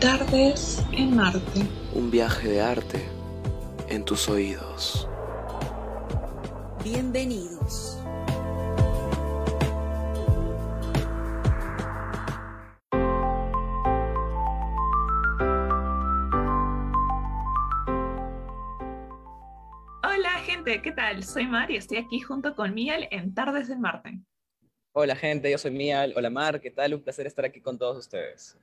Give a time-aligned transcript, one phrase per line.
[0.00, 1.62] Tardes en Marte.
[1.94, 3.02] Un viaje de arte
[3.88, 5.08] en tus oídos.
[6.84, 7.98] Bienvenidos.
[20.02, 21.24] Hola gente, ¿qué tal?
[21.24, 24.20] Soy Mar y estoy aquí junto con Miel en Tardes en Marte.
[24.92, 26.12] Hola gente, yo soy Mial.
[26.14, 26.92] Hola Mar, ¿qué tal?
[26.92, 28.58] Un placer estar aquí con todos ustedes.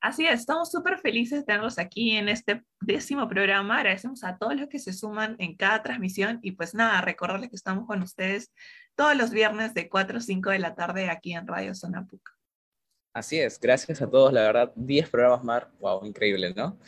[0.00, 3.78] Así es, estamos súper felices de tenerlos aquí en este décimo programa.
[3.78, 7.56] Agradecemos a todos los que se suman en cada transmisión y pues nada, recordarles que
[7.56, 8.52] estamos con ustedes
[8.94, 12.30] todos los viernes de 4 o 5 de la tarde aquí en Radio Zona Puc.
[13.14, 16.78] Así es, gracias a todos, la verdad, 10 programas Mar, wow, increíble, ¿no?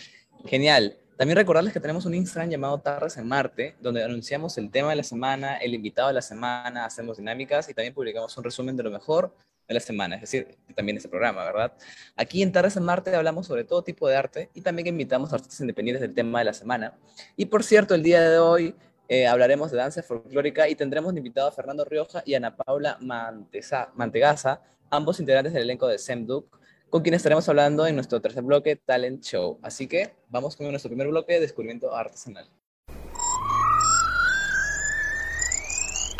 [0.44, 0.98] Genial.
[1.16, 4.96] También recordarles que tenemos un Instagram llamado Tardes en Marte, donde anunciamos el tema de
[4.96, 8.84] la semana, el invitado de la semana, hacemos dinámicas y también publicamos un resumen de
[8.84, 9.34] lo mejor
[9.68, 11.72] de la semana, es decir, también ese programa, ¿verdad?
[12.16, 15.36] Aquí en Tardes en Marte hablamos sobre todo tipo de arte y también invitamos a
[15.36, 16.94] artistas independientes del tema de la semana.
[17.36, 18.74] Y por cierto, el día de hoy
[19.08, 23.90] eh, hablaremos de danza folclórica y tendremos invitado a Fernando Rioja y Ana Paula Manteza,
[23.94, 28.76] Mantegaza, ambos integrantes del elenco de Semduc, con quien estaremos hablando en nuestro tercer bloque
[28.76, 29.58] Talent Show.
[29.62, 32.48] Así que vamos con nuestro primer bloque de descubrimiento artesanal.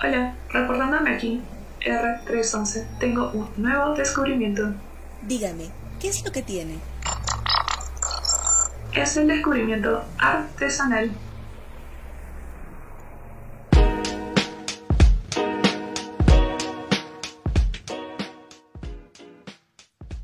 [0.05, 1.43] Hola, reportándome aquí,
[1.89, 2.99] R311.
[2.99, 4.75] Tengo un nuevo descubrimiento.
[5.23, 6.79] Dígame, ¿qué es lo que tiene?
[8.95, 11.11] Es el descubrimiento artesanal.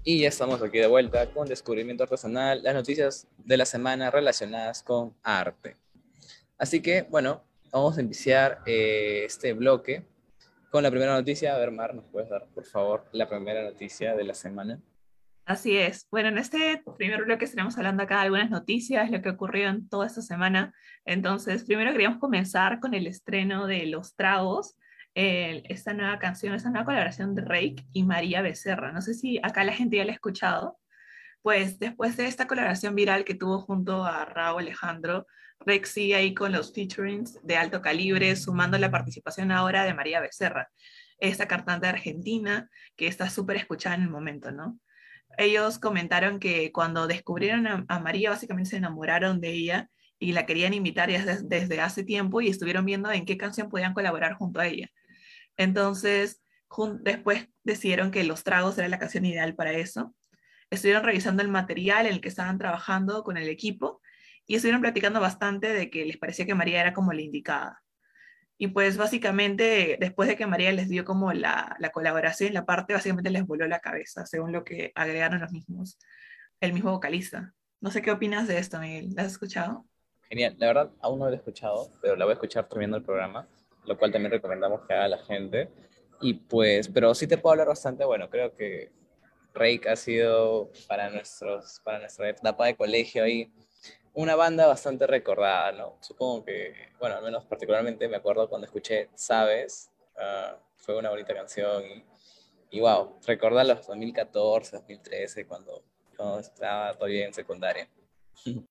[0.07, 4.83] Y ya estamos aquí de vuelta con Descubrimiento Artesanal, las noticias de la semana relacionadas
[4.83, 5.77] con arte.
[6.59, 10.05] Así que, bueno, vamos a iniciar eh, este bloque
[10.75, 11.55] con la primera noticia.
[11.55, 14.81] A ver, Mar, ¿nos puedes dar, por favor, la primera noticia de la semana?
[15.45, 16.09] Así es.
[16.11, 19.89] Bueno, en este primer bloque estaremos hablando acá de algunas noticias, lo que ocurrió en
[19.89, 20.75] toda esta semana.
[21.05, 24.77] Entonces, primero queríamos comenzar con el estreno de Los Tragos,
[25.15, 28.91] esta nueva canción, esta nueva colaboración de Rake y María Becerra.
[28.91, 30.77] No sé si acá la gente ya la ha escuchado.
[31.43, 35.29] Pues después de esta colaboración viral que tuvo junto a Raúl Alejandro,
[35.85, 40.69] Sigue ahí con los featurings de alto calibre, sumando la participación ahora de María Becerra,
[41.19, 44.79] esta cantante argentina que está súper escuchada en el momento, ¿no?
[45.37, 50.47] Ellos comentaron que cuando descubrieron a, a María, básicamente se enamoraron de ella y la
[50.47, 54.61] querían invitar desde, desde hace tiempo y estuvieron viendo en qué canción podían colaborar junto
[54.61, 54.89] a ella.
[55.57, 56.41] Entonces,
[57.01, 60.15] después decidieron que Los Tragos era la canción ideal para eso.
[60.71, 64.01] Estuvieron revisando el material en el que estaban trabajando con el equipo
[64.47, 67.83] y estuvieron platicando bastante de que les parecía que María era como la indicada.
[68.57, 72.95] Y pues básicamente, después de que María les dio como la, la colaboración, la parte
[72.95, 75.99] básicamente les voló la cabeza, según lo que agregaron los mismos,
[76.61, 77.53] el mismo vocalista.
[77.81, 79.11] No sé qué opinas de esto, Miguel.
[79.15, 79.85] ¿La has escuchado?
[80.29, 83.03] Genial, la verdad aún no la he escuchado, pero la voy a escuchar terminando el
[83.03, 83.49] programa
[83.87, 85.69] lo cual también recomendamos que haga la gente.
[86.21, 88.91] Y pues, pero sí te puedo hablar bastante, bueno, creo que
[89.53, 93.53] Rake ha sido para, nuestros, para nuestra etapa de colegio ahí
[94.15, 95.99] una banda bastante recordada, ¿no?
[96.01, 101.35] Supongo que, bueno, al menos particularmente me acuerdo cuando escuché Sabes, uh, fue una bonita
[101.35, 102.05] canción y,
[102.71, 105.85] y wow, recordar los 2014, 2013, cuando,
[106.17, 107.89] cuando estaba todavía en secundaria.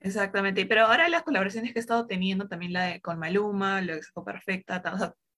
[0.00, 3.94] Exactamente, pero ahora las colaboraciones que he estado teniendo, también la de con Maluma, lo
[3.94, 4.80] de Expo Perfecta,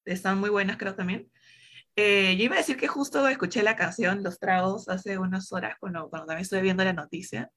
[0.05, 1.31] están muy buenas creo también.
[1.97, 5.77] Eh, yo iba a decir que justo escuché la canción Los Tragos hace unas horas
[5.81, 7.51] cuando, cuando también estuve viendo la noticia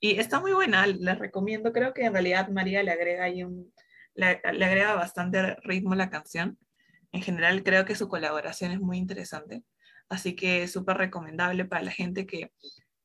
[0.00, 3.72] y está muy buena, les recomiendo, creo que en realidad María le agrega ahí un,
[4.14, 6.58] le agrega bastante ritmo a la canción.
[7.12, 9.62] En general creo que su colaboración es muy interesante,
[10.08, 12.52] así que es súper recomendable para la gente que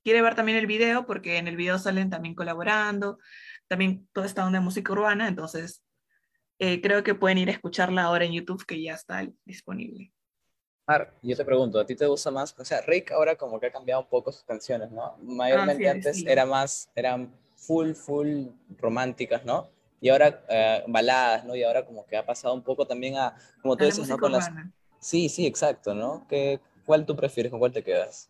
[0.04, 3.18] quiere ver también el video, porque en el video salen también colaborando,
[3.68, 5.84] también toda esta onda de música urbana, entonces
[6.60, 10.14] eh, creo que pueden ir a escucharla ahora en YouTube, que ya está disponible.
[10.88, 12.56] Mar, yo te pregunto, ¿a ti te gusta más?
[12.60, 15.18] O sea, Rick ahora como que ha cambiado un poco sus canciones, ¿no?
[15.24, 16.26] Mayormente ah, sí, antes sí.
[16.28, 18.48] era más, eran full, full
[18.78, 19.68] románticas, ¿no?
[20.00, 21.56] Y ahora uh, baladas, ¿no?
[21.56, 24.18] Y ahora como que ha pasado un poco también a, como tú dices, ¿no?
[24.20, 24.52] Con las...
[25.00, 26.26] Sí, sí, exacto, ¿no?
[26.30, 27.50] ¿Qué, ¿Cuál tú prefieres?
[27.50, 28.30] ¿Con cuál te quedas?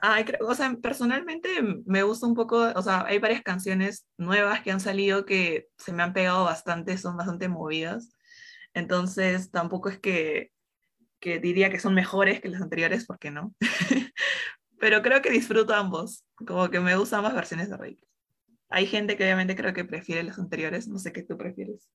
[0.00, 1.48] Ay, o sea, personalmente
[1.86, 5.92] me gusta un poco, o sea, hay varias canciones nuevas que han salido que se
[5.92, 8.10] me han pegado bastante, son bastante movidas.
[8.74, 10.52] Entonces, tampoco es que,
[11.24, 13.54] que diría que son mejores que las anteriores, porque no.
[14.78, 17.98] Pero creo que disfruto ambos, como que me gustan ambas versiones de Rey.
[18.68, 21.88] Hay gente que obviamente creo que prefiere las anteriores, no sé qué tú prefieres.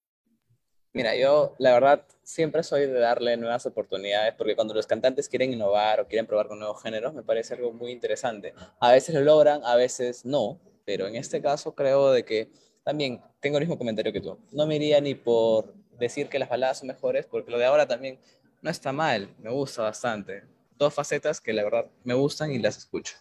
[0.93, 5.53] Mira, yo la verdad siempre soy de darle nuevas oportunidades porque cuando los cantantes quieren
[5.53, 8.55] innovar o quieren probar con nuevos géneros me parece algo muy interesante.
[8.79, 12.49] A veces lo logran, a veces no, pero en este caso creo de que
[12.83, 14.39] también tengo el mismo comentario que tú.
[14.51, 17.87] No me iría ni por decir que las baladas son mejores porque lo de ahora
[17.87, 18.17] también
[18.61, 20.43] no está mal, me gusta bastante.
[20.77, 23.15] Dos facetas que la verdad me gustan y las escucho.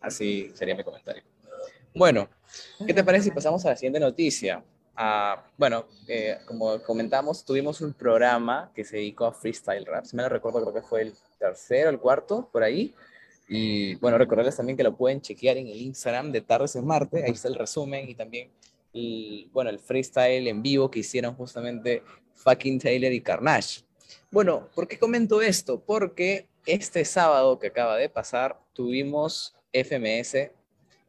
[0.00, 1.22] Así sería mi comentario.
[1.94, 2.28] Bueno,
[2.86, 4.62] ¿qué te parece si pasamos a la siguiente noticia?
[4.94, 10.04] Ah, bueno, eh, como comentamos, tuvimos un programa que se dedicó a freestyle rap.
[10.04, 12.94] Si me lo recuerdo, creo que fue el tercero, el cuarto, por ahí.
[13.48, 17.24] Y bueno, recordarles también que lo pueden chequear en el Instagram de Tardes en Marte.
[17.24, 18.50] Ahí está el resumen y también
[18.92, 22.02] el, bueno, el freestyle en vivo que hicieron justamente
[22.34, 23.85] Fucking Taylor y Carnage.
[24.30, 25.80] Bueno, ¿por qué comento esto?
[25.80, 30.50] Porque este sábado que acaba de pasar tuvimos FMS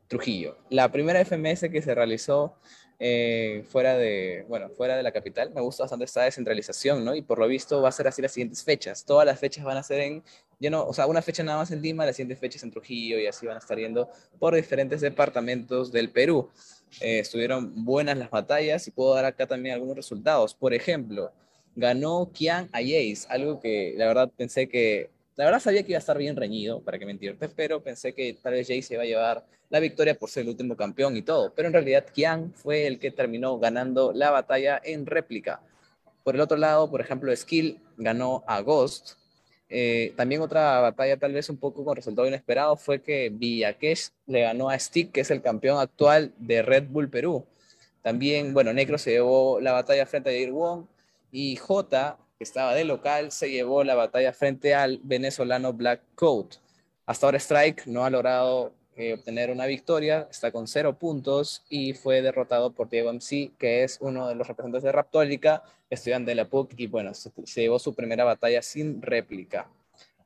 [0.08, 0.58] Trujillo.
[0.70, 2.56] La primera FMS que se realizó
[3.00, 5.52] eh, fuera, de, bueno, fuera de la capital.
[5.54, 7.16] Me gusta bastante esta descentralización, ¿no?
[7.16, 9.06] Y por lo visto va a ser así las siguientes fechas.
[9.06, 10.24] Todas las fechas van a ser en,
[10.60, 13.20] yo no, o sea, una fecha nada más en Lima, las siguientes fechas en Trujillo
[13.20, 14.10] y así van a estar yendo
[14.40, 16.50] por diferentes departamentos del Perú.
[17.02, 20.56] Eh, estuvieron buenas las batallas y puedo dar acá también algunos resultados.
[20.56, 21.32] Por ejemplo,
[21.78, 25.98] ganó Kian a Jace, algo que la verdad pensé que la verdad sabía que iba
[25.98, 29.04] a estar bien reñido, para que mentirte, pero pensé que tal vez Jay se iba
[29.04, 31.54] a llevar la victoria por ser el último campeón y todo.
[31.54, 35.62] Pero en realidad Kian fue el que terminó ganando la batalla en réplica.
[36.24, 39.12] Por el otro lado, por ejemplo, Skill ganó a Ghost.
[39.70, 44.42] Eh, también otra batalla tal vez un poco con resultado inesperado fue que Villaquesh le
[44.42, 47.46] ganó a Stick, que es el campeón actual de Red Bull Perú.
[48.02, 50.52] También, bueno, Necro se llevó la batalla frente a Jair
[51.32, 56.56] y J que estaba de local, se llevó la batalla frente al venezolano Black Coat.
[57.06, 61.94] Hasta ahora Strike no ha logrado eh, obtener una victoria, está con cero puntos y
[61.94, 66.36] fue derrotado por Diego MC, que es uno de los representantes de Raptólica, estudiante de
[66.36, 69.70] la PUC, y bueno, se, llevó su primera batalla sin réplica.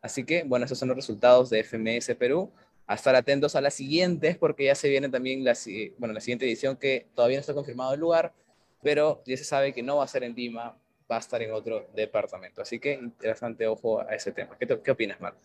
[0.02, 2.52] Así que, bueno, esos son los resultados de FMS Perú.
[2.88, 5.54] A estar atentos a las siguientes, porque ya se viene también la,
[5.98, 8.34] bueno, la siguiente edición que todavía no está confirmado el lugar,
[8.82, 10.78] pero ya se sabe que no va a ser en Lima,
[11.12, 12.62] va a estar en otro departamento.
[12.62, 14.58] Así que interesante ojo a ese tema.
[14.58, 15.36] ¿Qué, qué opinas, Mar?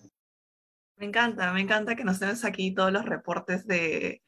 [0.96, 4.22] Me encanta, me encanta que nos des aquí todos los reportes de,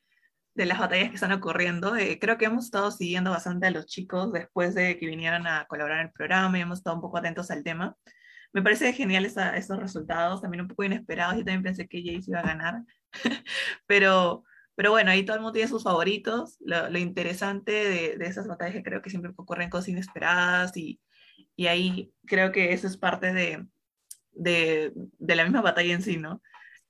[0.55, 1.97] de las batallas que están ocurriendo.
[1.97, 5.67] Eh, creo que hemos estado siguiendo bastante a los chicos después de que vinieran a
[5.67, 7.97] colaborar en el programa y hemos estado un poco atentos al tema.
[8.53, 11.37] Me parece genial esa, esos resultados, también un poco inesperados.
[11.37, 12.83] Yo también pensé que Jace iba a ganar,
[13.87, 14.45] pero,
[14.75, 16.57] pero bueno, ahí todo el mundo tiene sus favoritos.
[16.61, 21.01] Lo, lo interesante de, de, esas batallas que creo que siempre ocurren cosas inesperadas y,
[21.59, 23.67] y ahí creo que eso es parte de,
[24.31, 26.41] de, de la misma batalla en sí, ¿no?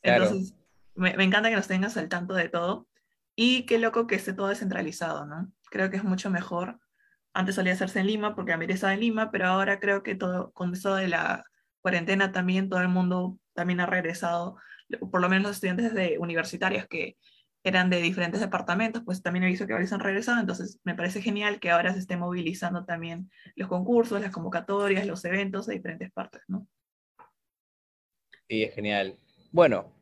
[0.02, 0.54] Entonces,
[0.94, 2.86] me, me, encanta que nos tengas al tanto de todo
[3.34, 5.50] y qué loco que esté todo descentralizado, ¿no?
[5.70, 6.78] Creo que es mucho mejor.
[7.32, 10.52] Antes solía hacerse en Lima porque Amir estaba en Lima, pero ahora creo que todo,
[10.52, 11.46] con eso de la
[11.80, 14.58] cuarentena también todo el mundo también ha regresado,
[15.10, 17.16] por lo menos los estudiantes de universitarios que
[17.64, 21.20] eran de diferentes departamentos, pues también he visto que varios han regresado, entonces me parece
[21.20, 26.10] genial que ahora se esté movilizando también los concursos, las convocatorias, los eventos de diferentes
[26.12, 26.66] partes, ¿no?
[28.48, 29.18] Sí, es genial.
[29.52, 29.92] Bueno,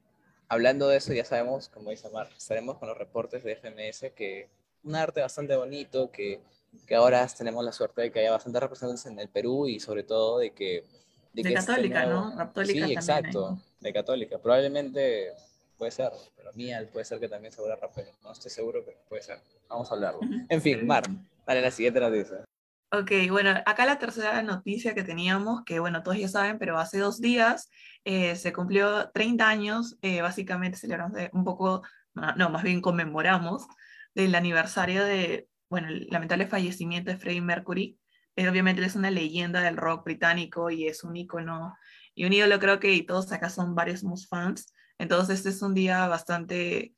[0.48, 4.48] hablando de eso, ya sabemos, como dice Mar, estaremos con los reportes de FMS, que
[4.84, 6.40] un arte bastante bonito, que,
[6.86, 10.04] que ahora tenemos la suerte de que haya bastantes representantes en el Perú y sobre
[10.04, 10.84] todo de que...
[11.32, 12.30] De, de que católica, este nuevo...
[12.30, 12.36] ¿no?
[12.36, 13.62] Raptólica sí, exacto, hay, ¿no?
[13.80, 14.38] de católica.
[14.38, 15.32] Probablemente
[15.76, 18.10] puede ser, pero Mial puede ser que también se vuelva rapero.
[18.22, 19.38] No estoy seguro, pero puede ser.
[19.68, 20.20] Vamos a hablarlo.
[20.48, 21.04] En fin, Mar,
[21.46, 22.44] dale la siguiente noticia.
[22.92, 26.98] Ok, bueno, acá la tercera noticia que teníamos, que bueno, todos ya saben, pero hace
[26.98, 27.68] dos días
[28.04, 31.82] eh, se cumplió 30 años, eh, básicamente celebramos un poco,
[32.14, 33.66] no, más bien conmemoramos
[34.14, 37.98] del aniversario de, bueno, el lamentable fallecimiento de Freddie Mercury.
[38.36, 41.76] Eh, obviamente él es una leyenda del rock británico y es un ícono
[42.14, 44.72] y un ídolo, creo que y todos acá son varios somos fans.
[44.98, 46.94] Entonces este es un día bastante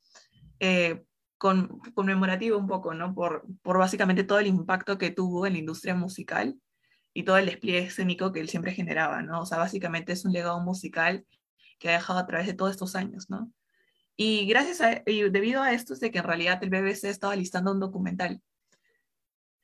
[0.59, 1.03] eh,
[1.37, 3.13] con, conmemorativo un poco, ¿no?
[3.13, 6.59] Por, por básicamente todo el impacto que tuvo en la industria musical
[7.13, 9.41] y todo el despliegue escénico que él siempre generaba, ¿no?
[9.41, 11.25] O sea, básicamente es un legado musical
[11.79, 13.51] que ha dejado a través de todos estos años, ¿no?
[14.15, 17.35] Y gracias a, y debido a esto es de que en realidad el BBC estaba
[17.37, 18.41] listando un documental.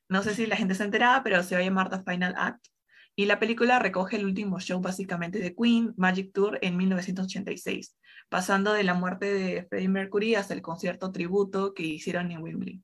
[0.08, 2.68] No sé si la gente se enteraba, pero se va a llamar The Final Act.
[3.16, 7.96] Y la película recoge el último show básicamente de Queen, Magic Tour, en 1986
[8.30, 12.84] pasando de la muerte de Freddie Mercury hasta el concierto tributo que hicieron en Wembley.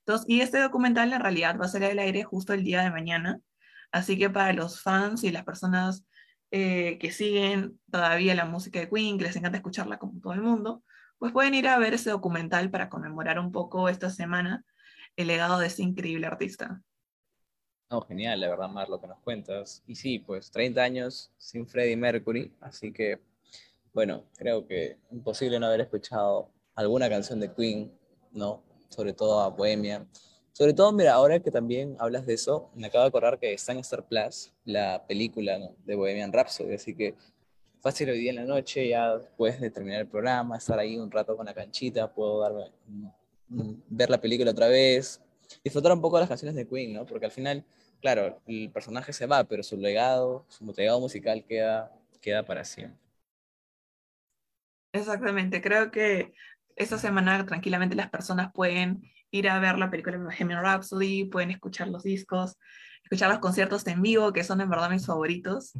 [0.00, 2.90] Entonces, y este documental en realidad va a salir al aire justo el día de
[2.90, 3.40] mañana,
[3.92, 6.04] así que para los fans y las personas
[6.50, 10.42] eh, que siguen todavía la música de Queen, que les encanta escucharla como todo el
[10.42, 10.82] mundo,
[11.18, 14.64] pues pueden ir a ver ese documental para conmemorar un poco esta semana
[15.16, 16.82] el legado de ese increíble artista.
[17.92, 19.82] No, genial, la verdad, Mar, lo que nos cuentas.
[19.86, 23.18] Y sí, pues 30 años sin Freddie Mercury, así que,
[23.92, 27.92] bueno, creo que imposible no haber escuchado alguna canción de Queen,
[28.32, 28.62] ¿no?
[28.88, 30.06] Sobre todo a Bohemia.
[30.52, 33.72] Sobre todo, mira, ahora que también hablas de eso, me acabo de acordar que está
[33.72, 35.76] en Star Plus la película ¿no?
[35.84, 37.14] de Bohemian Rhapsody, así que
[37.82, 41.10] fácil hoy día en la noche, ya después de terminar el programa, estar ahí un
[41.10, 42.72] rato con la canchita, puedo darme,
[43.90, 45.20] ver la película otra vez,
[45.62, 47.04] disfrutar un poco de las canciones de Queen, ¿no?
[47.04, 47.62] Porque al final,
[48.02, 51.90] claro, el personaje se va, pero su legado, su legado musical queda,
[52.20, 53.00] queda para siempre.
[54.92, 56.34] Exactamente, creo que
[56.76, 61.50] esta semana tranquilamente las personas pueden ir a ver la película de Bohemian Rhapsody, pueden
[61.50, 62.58] escuchar los discos,
[63.04, 65.72] escuchar los conciertos en vivo, que son en verdad mis favoritos.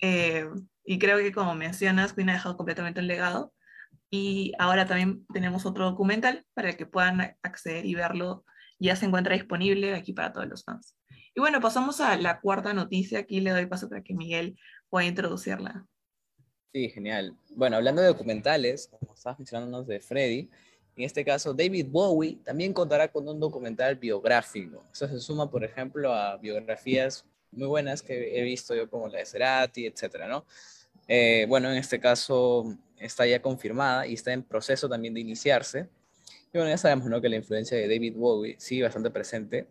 [0.00, 0.46] Eh,
[0.84, 3.52] y creo que como mencionas, Queen ha dejado completamente el legado.
[4.10, 8.44] Y ahora también tenemos otro documental para que puedan acceder y verlo.
[8.78, 10.94] Ya se encuentra disponible aquí para todos los fans.
[11.34, 13.20] Y bueno, pasamos a la cuarta noticia.
[13.20, 14.56] Aquí le doy paso para que Miguel
[14.90, 15.86] pueda introducirla.
[16.72, 17.36] Sí, genial.
[17.50, 20.50] Bueno, hablando de documentales, como estabas mencionándonos de Freddy,
[20.96, 24.84] en este caso David Bowie también contará con un documental biográfico.
[24.92, 29.18] Eso se suma, por ejemplo, a biografías muy buenas que he visto yo como la
[29.18, 30.44] de Cerati, etcétera, ¿no?
[31.08, 35.88] Eh, bueno, en este caso está ya confirmada y está en proceso también de iniciarse.
[36.52, 37.20] Y bueno, ya sabemos, ¿no?
[37.20, 39.66] Que la influencia de David Bowie sigue bastante presente.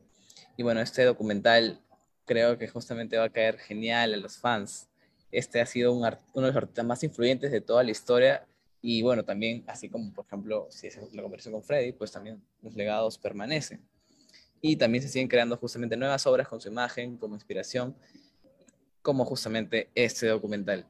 [0.61, 1.81] Y bueno, este documental
[2.23, 4.87] creo que justamente va a caer genial a los fans.
[5.31, 8.45] Este ha sido uno de los artistas más influyentes de toda la historia
[8.79, 12.43] y bueno, también, así como por ejemplo, si es la conversación con Freddy, pues también
[12.61, 13.81] los legados permanecen.
[14.61, 17.95] Y también se siguen creando justamente nuevas obras con su imagen como inspiración,
[19.01, 20.85] como justamente este documental.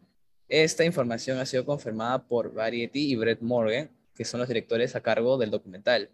[0.49, 5.01] Esta información ha sido confirmada por Variety y Brett Morgan, que son los directores a
[5.01, 6.09] cargo del documental.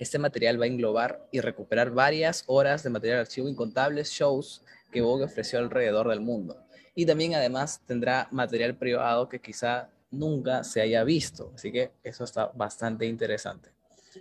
[0.00, 5.02] Este material va a englobar y recuperar varias horas de material archivo, incontables shows que
[5.02, 6.56] Vogue ofreció alrededor del mundo.
[6.94, 11.52] Y también además tendrá material privado que quizá nunca se haya visto.
[11.54, 13.68] Así que eso está bastante interesante.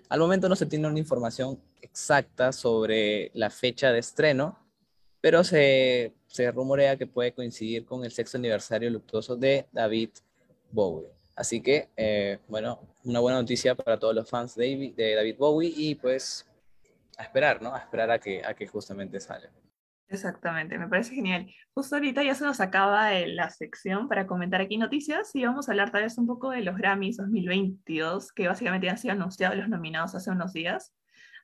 [0.10, 4.60] Al momento no se tiene una información exacta sobre la fecha de estreno,
[5.22, 6.14] pero se
[6.54, 10.10] rumorea que puede coincidir con el sexto aniversario luctuoso de David
[10.72, 11.19] Bowie.
[11.40, 15.96] Así que, eh, bueno, una buena noticia para todos los fans de, David Bowie y
[15.96, 16.46] pues
[17.18, 17.74] a esperar, ¿no?
[17.74, 19.50] A esperar a que, justamente salga.
[20.10, 21.50] Exactamente, me parece genial.
[21.74, 25.72] Justo ahorita ya se nos acaba la sección para comentar aquí noticias y vamos a
[25.72, 29.70] hablar tal vez un poco de los Grammys 2022, que básicamente han sido anunciados los
[29.70, 30.94] nominados hace unos días.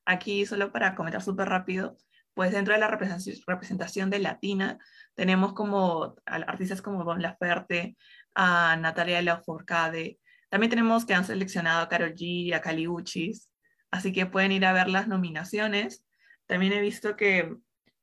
[0.04, 1.96] Aquí, solo para comentar súper rápido,
[2.34, 4.78] pues dentro de la representación de Latina,
[5.14, 7.96] tenemos como artistas como Bon Laferte,
[8.36, 13.50] a Natalia Lafourcade, también tenemos que han seleccionado a Karol G y a Kali Uchis,
[13.92, 16.06] así que pueden ir a ver las nominaciones.
[16.46, 17.50] También he visto que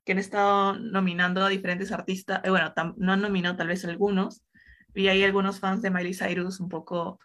[0.04, 4.42] que han estado nominando a diferentes artistas, eh, bueno, no han nominado tal vez algunos,
[4.94, 7.20] y hay algunos fans de Miley Cyrus un poco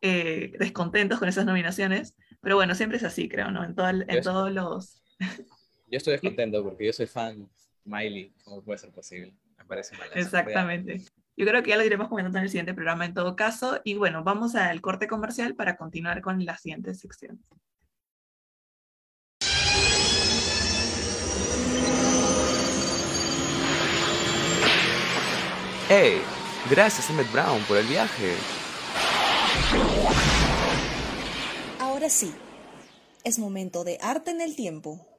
[0.00, 3.64] eh, descontentos con esas nominaciones, pero bueno, siempre es así, creo, ¿no?
[3.64, 3.74] En,
[4.08, 5.02] en todos los...
[5.18, 7.48] Yo estoy descontento porque yo soy fan
[7.84, 9.34] Miley, ¿cómo puede ser posible?
[9.58, 10.08] Me parece mal.
[10.14, 11.02] Exactamente.
[11.40, 13.94] Yo creo que ya lo iremos comentando en el siguiente programa en todo caso, y
[13.94, 17.42] bueno, vamos al corte comercial para continuar con la siguiente sección.
[25.88, 26.20] ¡Hey!
[26.68, 28.34] Gracias, Emmett Brown, por el viaje.
[31.78, 32.34] Ahora sí,
[33.24, 35.09] es momento de arte en el tiempo.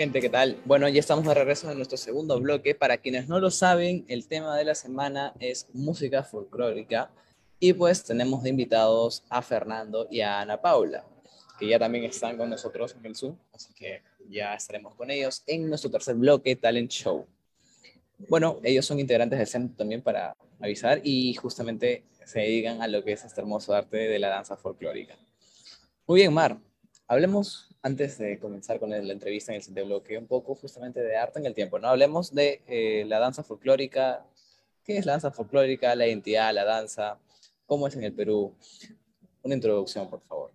[0.00, 0.56] Gente, ¿qué tal?
[0.64, 2.74] Bueno, ya estamos de regreso en nuestro segundo bloque.
[2.74, 7.10] Para quienes no lo saben, el tema de la semana es música folclórica
[7.58, 11.04] y pues tenemos de invitados a Fernando y a Ana Paula,
[11.58, 15.42] que ya también están con nosotros en el Zoom, así que ya estaremos con ellos
[15.46, 17.26] en nuestro tercer bloque Talent Show.
[18.26, 23.04] Bueno, ellos son integrantes del centro también para avisar y justamente se dedican a lo
[23.04, 25.18] que es este hermoso arte de la danza folclórica.
[26.06, 26.58] Muy bien, Mar,
[27.10, 31.16] hablemos antes de comenzar con la entrevista en el siguiente bloque un poco justamente de
[31.16, 31.88] arte en el tiempo, ¿no?
[31.88, 34.24] Hablemos de eh, la danza folclórica,
[34.84, 37.18] qué es la danza folclórica, la identidad, la danza,
[37.66, 38.54] cómo es en el Perú.
[39.42, 40.52] Una introducción, por favor.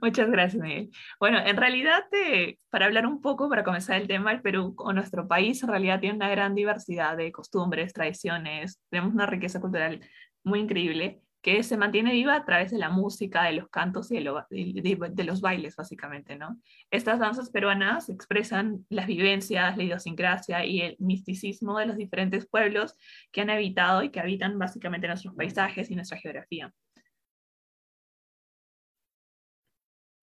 [0.00, 0.90] Muchas gracias, Miguel.
[1.20, 4.92] Bueno, en realidad, eh, para hablar un poco, para comenzar el tema, el Perú o
[4.92, 10.00] nuestro país en realidad tiene una gran diversidad de costumbres, tradiciones, tenemos una riqueza cultural
[10.42, 11.22] muy increíble.
[11.42, 14.46] Que se mantiene viva a través de la música, de los cantos y de, lo-
[14.50, 16.60] de- de- de los bailes, básicamente, ¿no?
[16.90, 22.96] Estas danzas peruanas expresan las vivencias, la idiosincrasia y el misticismo de los diferentes pueblos
[23.32, 26.72] que han habitado y que habitan básicamente nuestros paisajes y nuestra geografía.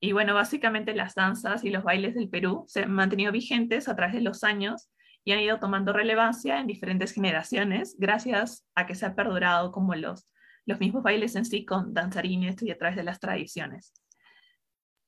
[0.02, 3.96] Y bueno, básicamente las danzas y los bailes del Perú se han mantenido vigentes a
[3.96, 4.90] través de los años
[5.26, 9.96] y han ido tomando relevancia en diferentes generaciones gracias a que se ha perdurado como
[9.96, 10.30] los,
[10.70, 13.94] los mismos bailes en sí con danzarines y a través de las tradiciones.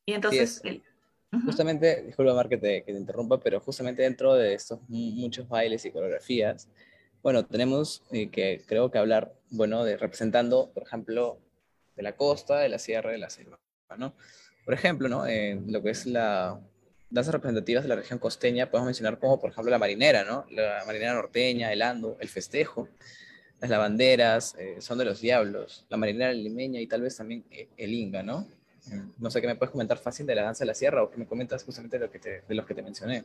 [0.06, 0.62] Y entonces...
[0.66, 0.84] el-.
[1.46, 5.48] Justamente, disculpa Mar que te, que te interrumpa, pero justamente dentro de estos mu- muchos
[5.48, 6.68] bailes y coreografías,
[7.24, 11.40] bueno, tenemos eh, que creo que hablar, bueno, de representando, por ejemplo,
[11.96, 13.58] de la costa, de la sierra, de la selva,
[13.98, 14.14] ¿no?
[14.66, 15.26] Por ejemplo, ¿no?
[15.26, 16.60] En lo que es la
[17.10, 20.46] danzas representativas de la región costeña, podemos mencionar como, por ejemplo, la marinera, ¿no?
[20.50, 22.90] La marinera norteña, el ando, el festejo,
[23.62, 27.70] las lavanderas, eh, son de los diablos, la marinera limeña y tal vez también eh,
[27.78, 28.48] el inga, ¿no?
[29.20, 31.18] No sé qué me puedes comentar fácil de la danza de la sierra o que
[31.18, 33.24] me comentas justamente de, lo que de los que te mencioné.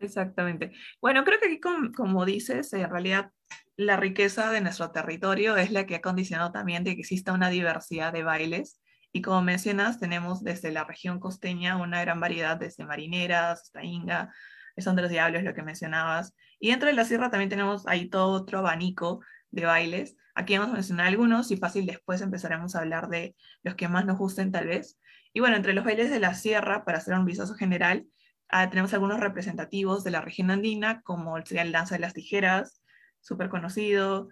[0.00, 0.72] Exactamente.
[1.00, 3.30] Bueno, creo que aquí, com- como dices, en realidad
[3.76, 7.50] la riqueza de nuestro territorio es la que ha condicionado también de que exista una
[7.50, 8.80] diversidad de bailes.
[9.12, 14.34] Y como mencionas, tenemos desde la región costeña una gran variedad, desde marineras hasta inga,
[14.80, 16.34] son de los diablos, lo que mencionabas.
[16.58, 20.16] Y dentro de la sierra también tenemos ahí todo otro abanico de bailes.
[20.34, 24.06] Aquí vamos a mencionar algunos y fácil después empezaremos a hablar de los que más
[24.06, 24.98] nos gusten tal vez.
[25.34, 28.06] Y bueno, entre los bailes de la sierra, para hacer un vistazo general,
[28.54, 32.82] Ah, tenemos algunos representativos de la región andina, como sería el danza de las tijeras,
[33.18, 34.28] súper conocido,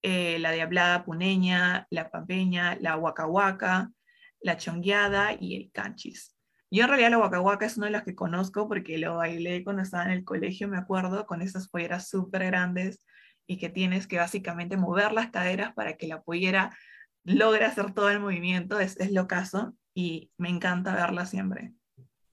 [0.00, 3.92] eh, la diablada puneña, la pampeña, la huacahuaca,
[4.40, 6.34] la chongueada y el canchis.
[6.70, 9.82] Yo en realidad la huacahuaca es uno de los que conozco porque lo bailé cuando
[9.82, 13.04] estaba en el colegio, me acuerdo, con esas polleras súper grandes
[13.46, 16.76] y que tienes que básicamente mover las caderas para que la pollera
[17.24, 21.72] logre hacer todo el movimiento, es, es lo caso y me encanta verla siempre.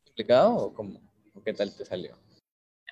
[0.05, 1.01] ¿Explicado o cómo?
[1.33, 2.17] ¿O qué tal te salió?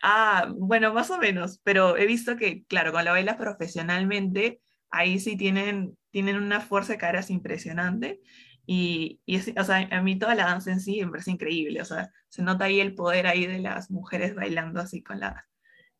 [0.01, 5.19] Ah, bueno, más o menos, pero he visto que, claro, cuando la bailas profesionalmente, ahí
[5.19, 8.21] sí tienen, tienen una fuerza de caderas impresionante.
[8.65, 11.81] Y, y es- o sea, a mí toda la danza en sí me parece increíble.
[11.81, 15.47] O sea, se nota ahí el poder ahí de las mujeres bailando así con, la,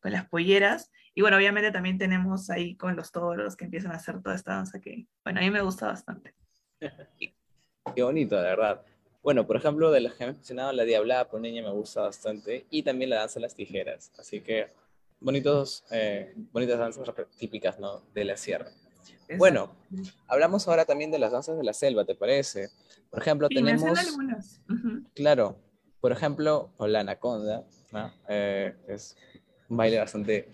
[0.00, 0.90] con las polleras.
[1.14, 4.54] Y bueno, obviamente también tenemos ahí con los toros que empiezan a hacer toda esta
[4.54, 6.34] danza que, bueno, a mí me gusta bastante.
[7.94, 8.82] Qué bonito, de verdad.
[9.22, 12.82] Bueno, por ejemplo, de las que he mencionado, la diablada poneña me gusta bastante y
[12.82, 14.12] también la danza de las tijeras.
[14.18, 14.68] Así que
[15.20, 18.02] bonitos, eh, bonitas danzas típicas, ¿no?
[18.12, 18.70] De la sierra.
[19.38, 19.74] Bueno,
[20.28, 22.68] hablamos ahora también de las danzas de la selva, ¿te parece?
[23.10, 23.98] Por ejemplo, Sí, tenemos...
[23.98, 24.60] algunas.
[25.14, 25.58] Claro,
[26.00, 28.12] por ejemplo, la anaconda, ¿no?
[28.28, 29.16] Eh, es
[29.68, 30.48] un baile bastante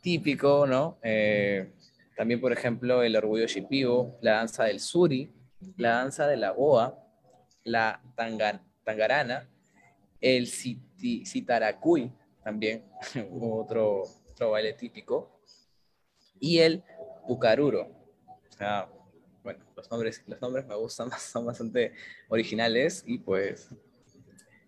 [0.00, 0.98] típico, ¿no?
[1.02, 1.72] Eh,
[2.16, 5.32] también, por ejemplo, el orgullo shipibo, la danza del suri,
[5.76, 6.98] la danza de la boa,
[7.64, 9.48] la tanga- tangarana,
[10.20, 12.10] el siti- sitaracuy,
[12.42, 12.84] también,
[13.40, 15.40] otro, otro baile típico,
[16.40, 16.82] y el
[17.28, 17.82] pucaruro.
[18.26, 18.90] O sea,
[19.44, 21.92] bueno, los nombres, los nombres me gustan, son bastante
[22.28, 23.68] originales y pues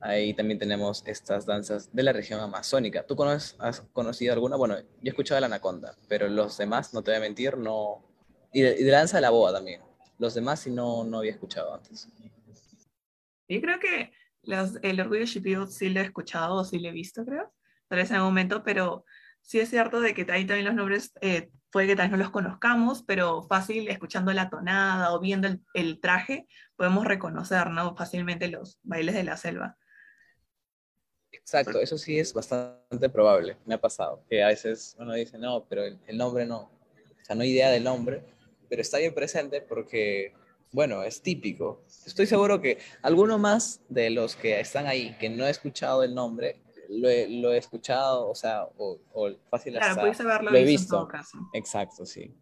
[0.00, 3.04] ahí también tenemos estas danzas de la región amazónica.
[3.04, 4.56] ¿Tú conoces, has conocido alguna?
[4.56, 8.04] Bueno, yo he escuchado la anaconda, pero los demás, no te voy a mentir, no...
[8.52, 9.80] Y de, y de la danza de la boa también.
[10.18, 12.08] Los demás sí no, no había escuchado antes.
[13.48, 16.92] Yo creo que los- el orgullo shipibo sí lo he escuchado o sí lo he
[16.92, 17.52] visto, creo,
[17.88, 19.04] tal vez en algún momento, pero
[19.40, 22.24] sí es cierto de que ahí también los nombres eh, puede que tal vez no
[22.24, 27.94] los conozcamos, pero fácil, escuchando la tonada o viendo el, traje, podemos reconocer ¿no?
[27.96, 29.76] fácilmente los bailes de la selva.
[31.32, 35.64] Exacto, eso sí es bastante probable, me ha pasado, que a veces uno dice, no,
[35.68, 38.24] pero el, nombre no, o sea, no hay idea del nombre,
[38.68, 40.34] pero está bien presente porque,
[40.72, 41.84] bueno, es típico.
[42.06, 46.14] Estoy seguro que alguno más de los que están ahí, que no he escuchado el
[46.14, 50.50] nombre, lo he, lo he escuchado, o sea, o, o fácil Claro, hasta puedes haberlo
[50.50, 51.38] lo he visto, en todo caso.
[51.52, 52.34] Exacto, sí.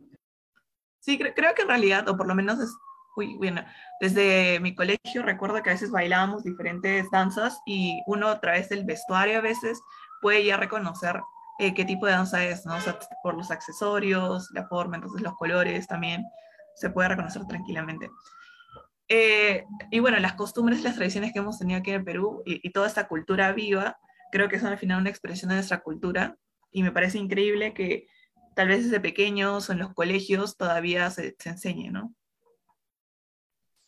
[1.01, 2.71] Sí, cre- creo que en realidad, o por lo menos es,
[3.17, 3.63] uy, bueno,
[4.01, 8.85] desde mi colegio recuerdo que a veces bailábamos diferentes danzas y uno a través del
[8.85, 9.81] vestuario a veces
[10.21, 11.21] puede ya reconocer
[11.59, 12.77] eh, qué tipo de danza es, ¿no?
[12.77, 16.25] O sea, por los accesorios, la forma, entonces los colores también
[16.75, 18.11] se puede reconocer tranquilamente.
[19.09, 22.61] Eh, y bueno, las costumbres, las tradiciones que hemos tenido aquí en el Perú y,
[22.67, 23.99] y toda esta cultura viva,
[24.31, 26.37] creo que son al final una expresión de nuestra cultura
[26.71, 28.07] y me parece increíble que
[28.55, 32.15] tal vez desde pequeños o en los colegios todavía se, se enseñe, ¿no?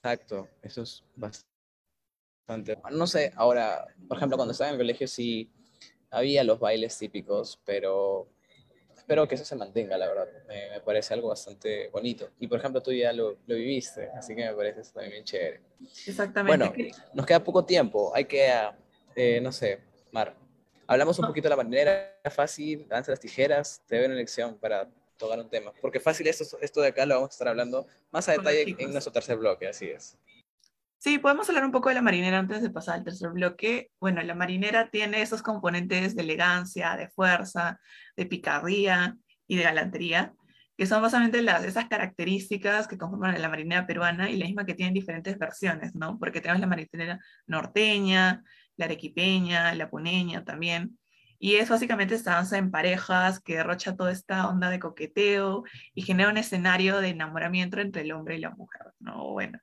[0.03, 1.51] Exacto, eso es bastante.
[2.91, 5.51] No sé, ahora, por ejemplo, cuando estaba en el colegio sí
[6.11, 8.29] había los bailes típicos, pero
[8.97, 10.29] espero que eso se mantenga, la verdad.
[10.49, 12.31] Me, me parece algo bastante bonito.
[12.39, 15.25] Y por ejemplo, tú ya lo, lo viviste, así que me parece eso también bien
[15.25, 15.61] chévere.
[16.07, 16.67] Exactamente.
[16.67, 18.13] Bueno, nos queda poco tiempo.
[18.15, 18.51] Hay que,
[19.15, 19.81] eh, no sé,
[20.13, 20.37] Mar,
[20.87, 24.89] hablamos un poquito de la marinera fácil, danza las tijeras, te doy una lección para
[25.17, 25.73] tocar un tema.
[25.81, 28.91] Porque fácil, esto, esto de acá lo vamos a estar hablando más a detalle en
[28.91, 30.19] nuestro tercer bloque, así es.
[30.99, 33.91] Sí, podemos hablar un poco de la marinera antes de pasar al tercer bloque.
[34.01, 37.81] Bueno, la marinera tiene esos componentes de elegancia, de fuerza,
[38.17, 40.35] de picardía y de galantería,
[40.77, 44.67] que son básicamente las, esas características que conforman a la marinera peruana y la misma
[44.67, 46.19] que tienen diferentes versiones, ¿no?
[46.19, 48.43] Porque tenemos la marinera norteña,
[48.81, 50.99] la arequipeña, la puneña también.
[51.39, 55.65] Y es básicamente esta danza en parejas que derrocha toda esta onda de coqueteo
[55.95, 59.31] y genera un escenario de enamoramiento entre el hombre y la mujer, ¿no?
[59.31, 59.59] Bueno.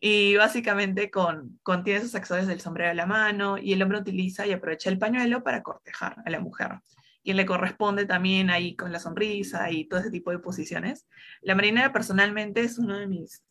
[0.00, 4.46] Y básicamente con, contiene esos accesorios del sombrero a la mano y el hombre utiliza
[4.46, 6.80] y aprovecha el pañuelo para cortejar a la mujer.
[7.22, 11.06] Quien le corresponde también ahí con la sonrisa y todo ese tipo de posiciones.
[11.42, 13.42] La marinera personalmente es uno de mis,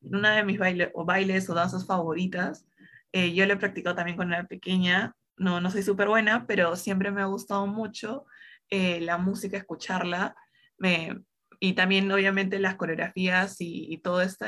[0.00, 2.66] una de mis baile, o bailes o danzas favoritas.
[3.12, 5.14] Eh, yo lo he practicado también cuando era pequeña.
[5.36, 8.26] No, no soy súper buena, pero siempre me ha gustado mucho
[8.68, 10.34] eh, la música, escucharla.
[10.78, 11.22] Me,
[11.60, 14.46] y también obviamente las coreografías y, y todo este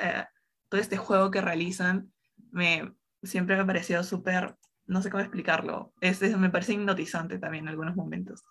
[0.68, 2.10] todo este juego que realizan
[2.50, 7.38] me, siempre me ha parecido súper, no sé cómo explicarlo, es, es- me parece hipnotizante
[7.38, 8.42] también en algunos momentos.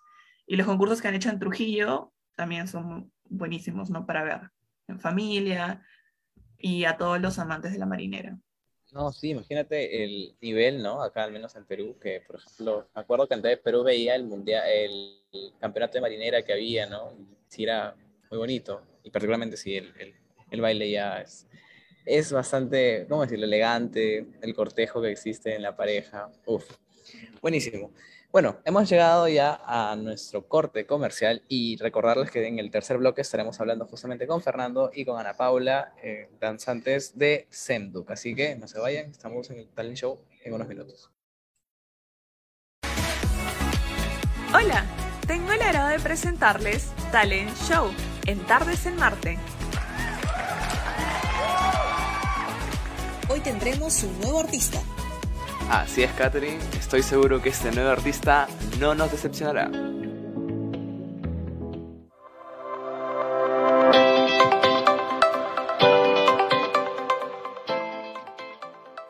[0.46, 4.06] Y los concursos que han hecho en Trujillo también son buenísimos, ¿no?
[4.06, 4.50] Para ver
[4.86, 5.84] en familia
[6.58, 8.38] y a todos los amantes de la marinera.
[8.92, 11.02] No, sí, imagínate el nivel, ¿no?
[11.02, 14.24] Acá al menos en Perú, que por ejemplo, me acuerdo que antes Perú veía el
[14.24, 15.18] mundial, el,
[15.58, 17.14] campeonato de marinera que había, ¿no?
[17.48, 17.96] Sí era
[18.30, 18.82] muy bonito.
[19.02, 20.14] Y particularmente sí, el, el,
[20.50, 21.46] el baile ya es,
[22.04, 23.46] es bastante, ¿cómo decirlo?
[23.46, 26.30] Elegante, el cortejo que existe en la pareja.
[26.44, 26.68] Uf,
[27.40, 27.92] buenísimo.
[28.32, 33.20] Bueno, hemos llegado ya a nuestro corte comercial y recordarles que en el tercer bloque
[33.20, 38.10] estaremos hablando justamente con Fernando y con Ana Paula, eh, danzantes de Semduc.
[38.10, 41.10] Así que no se vayan, estamos en el Talent Show en unos minutos.
[44.54, 44.86] Hola,
[45.26, 47.90] tengo el agrado de presentarles Talent Show
[48.26, 49.38] en Tardes en Marte.
[53.28, 54.80] Hoy tendremos un nuevo artista.
[55.72, 56.58] Así es, Katherine.
[56.78, 58.46] Estoy seguro que este nuevo artista
[58.78, 59.68] no nos decepcionará.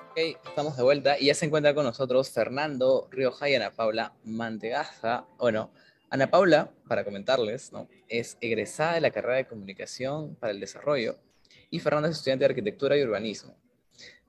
[0.08, 4.12] Ok, estamos de vuelta y ya se encuentra con nosotros Fernando Rioja y Ana Paula
[4.22, 5.24] Mantegaza.
[5.38, 5.72] Bueno,
[6.10, 7.72] Ana Paula, para comentarles,
[8.08, 11.18] es egresada de la carrera de Comunicación para el Desarrollo
[11.70, 13.61] y Fernando es estudiante de Arquitectura y Urbanismo.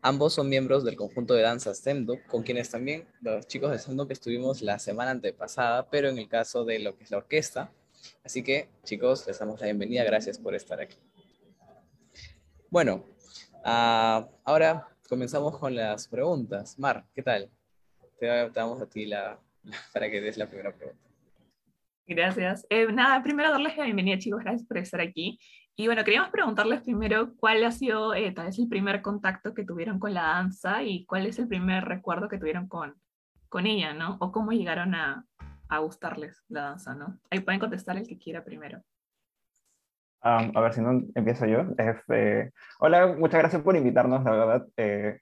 [0.06, 4.12] Ambos son miembros del conjunto de danza STEMDUC, con quienes también los chicos de STEMDUC
[4.12, 7.72] estuvimos la semana antepasada, pero en el caso de lo que es la orquesta.
[8.22, 10.04] Así que, chicos, les damos la bienvenida.
[10.04, 10.98] Gracias por estar aquí.
[12.70, 13.06] Bueno,
[13.64, 16.78] ah, ahora comenzamos con las preguntas.
[16.78, 17.50] Mar, ¿qué tal?
[18.20, 19.40] Te, damos a ti la,
[19.94, 21.00] para que des la primera pregunta.
[22.06, 22.68] Gracias.
[22.70, 25.40] Eh, nada, primero darles la bienvenida, chicos, gracias por estar aquí.
[25.76, 29.66] Y bueno, queríamos preguntarles primero cuál ha sido eh, tal vez el primer contacto que
[29.66, 32.94] tuvieron con la danza y cuál es el primer recuerdo que tuvieron con,
[33.50, 34.18] con ella, ¿no?
[34.20, 35.26] O cómo llegaron a,
[35.70, 37.18] a gustarles la danza, ¿no?
[37.32, 38.84] Ahí pueden contestar el que quiera primero.
[40.24, 41.66] Um, a ver si no empiezo yo.
[41.78, 44.68] Este, hola, muchas gracias por invitarnos, la verdad.
[44.78, 45.20] Eh,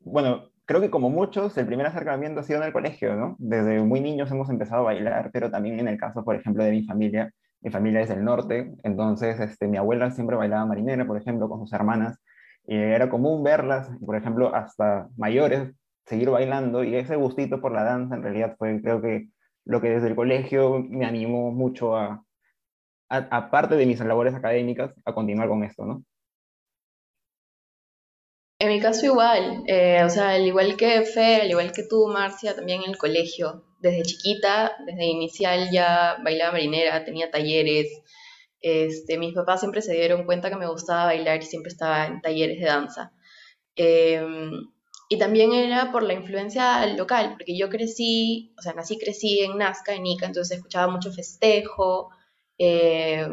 [0.00, 3.36] bueno, creo que como muchos, el primer acercamiento ha sido en el colegio, ¿no?
[3.38, 6.72] Desde muy niños hemos empezado a bailar, pero también en el caso, por ejemplo, de
[6.72, 7.32] mi familia.
[7.62, 11.60] Mi familia es del norte, entonces este, mi abuela siempre bailaba marinera, por ejemplo, con
[11.60, 12.18] sus hermanas.
[12.66, 15.72] Y era común verlas, por ejemplo, hasta mayores,
[16.06, 16.84] seguir bailando.
[16.84, 19.28] Y ese gustito por la danza, en realidad, fue creo que
[19.64, 22.24] lo que desde el colegio me animó mucho a,
[23.08, 26.04] aparte de mis labores académicas, a continuar con esto, ¿no?
[28.62, 32.06] En mi caso igual, eh, o sea, al igual que Fe, al igual que tú,
[32.06, 33.64] Marcia, también en el colegio.
[33.80, 37.88] Desde chiquita, desde inicial ya bailaba marinera, tenía talleres.
[38.60, 42.20] Este, mis papás siempre se dieron cuenta que me gustaba bailar y siempre estaba en
[42.20, 43.12] talleres de danza.
[43.74, 44.24] Eh,
[45.08, 49.58] y también era por la influencia local, porque yo crecí, o sea, nací, crecí en
[49.58, 52.10] Nazca, en Ica, entonces escuchaba mucho festejo,
[52.58, 53.26] eh,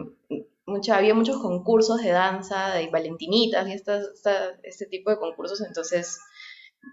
[0.92, 6.20] había muchos concursos de danza, de valentinitas y este tipo de concursos, entonces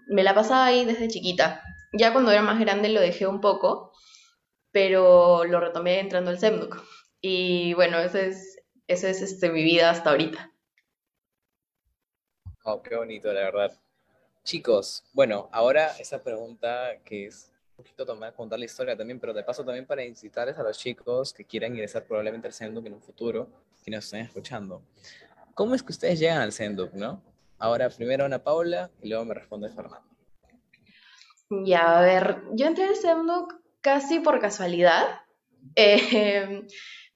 [0.07, 1.63] me la pasaba ahí desde chiquita.
[1.93, 3.91] Ya cuando era más grande lo dejé un poco,
[4.71, 6.83] pero lo retomé entrando al SEMDUC.
[7.21, 10.51] Y bueno, esa es, esa es este, mi vida hasta ahorita.
[12.63, 13.79] Oh, qué bonito, la verdad.
[14.43, 19.43] Chicos, bueno, ahora esa pregunta que es poquito tomar, contar la historia también, pero de
[19.43, 23.01] paso también para incitarles a los chicos que quieran ingresar probablemente al Senduk en un
[23.01, 23.47] futuro,
[23.83, 24.81] que nos estén escuchando.
[25.53, 27.21] ¿Cómo es que ustedes llegan al Senduk, no?
[27.59, 30.07] Ahora primero Ana Paula y luego me responde Fernando.
[31.49, 35.03] Ya, a ver, yo entré al Senduk casi por casualidad.
[35.75, 36.65] Eh,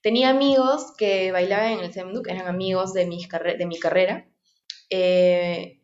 [0.01, 4.27] tenía amigos que bailaban en el Semduk, eran amigos de, de mi carrera.
[4.89, 5.80] Eh,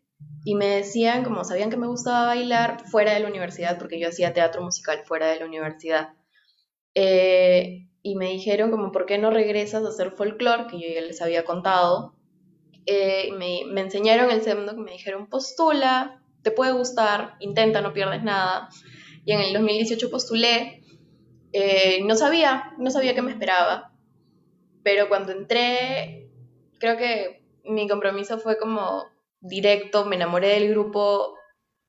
[0.48, 4.08] y me decían, como sabían que me gustaba bailar fuera de la universidad, porque yo
[4.08, 6.14] hacía teatro musical fuera de la universidad.
[6.96, 10.68] Eh, y me dijeron como, ¿por qué no regresas a hacer folclore?
[10.68, 12.16] Que yo ya les había contado.
[12.88, 18.70] me, me, enseñaron el Semduk, me dijeron, postula, te puede gustar, intenta, no pierdes nada.
[19.26, 20.82] Y en el 2018 postulé,
[21.52, 23.92] eh, no sabía, no sabía qué me esperaba,
[24.82, 26.30] pero cuando entré,
[26.80, 31.36] creo que mi compromiso fue como directo, me enamoré del grupo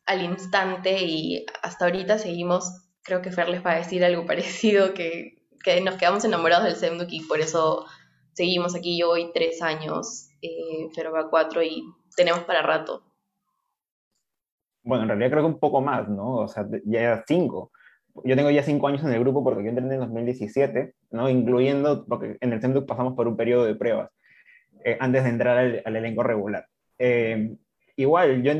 [0.06, 4.94] al instante y hasta ahorita seguimos, creo que Fer les va a decir algo parecido,
[4.94, 7.86] que, que nos quedamos enamorados del Semduk y por eso
[8.32, 8.98] seguimos aquí.
[8.98, 11.82] Yo voy tres años, eh, Fer va cuatro y
[12.16, 13.04] tenemos para rato.
[14.82, 16.36] Bueno, en realidad creo que un poco más, ¿no?
[16.36, 17.70] O sea, ya cinco
[18.24, 21.28] yo tengo ya cinco años en el grupo porque yo entré en 2017, ¿no?
[21.28, 24.10] incluyendo, porque en el CEMDUC pasamos por un periodo de pruebas
[24.84, 26.66] eh, antes de entrar al, elenco regular.
[26.98, 27.56] Eh,
[27.96, 28.52] igual, yo,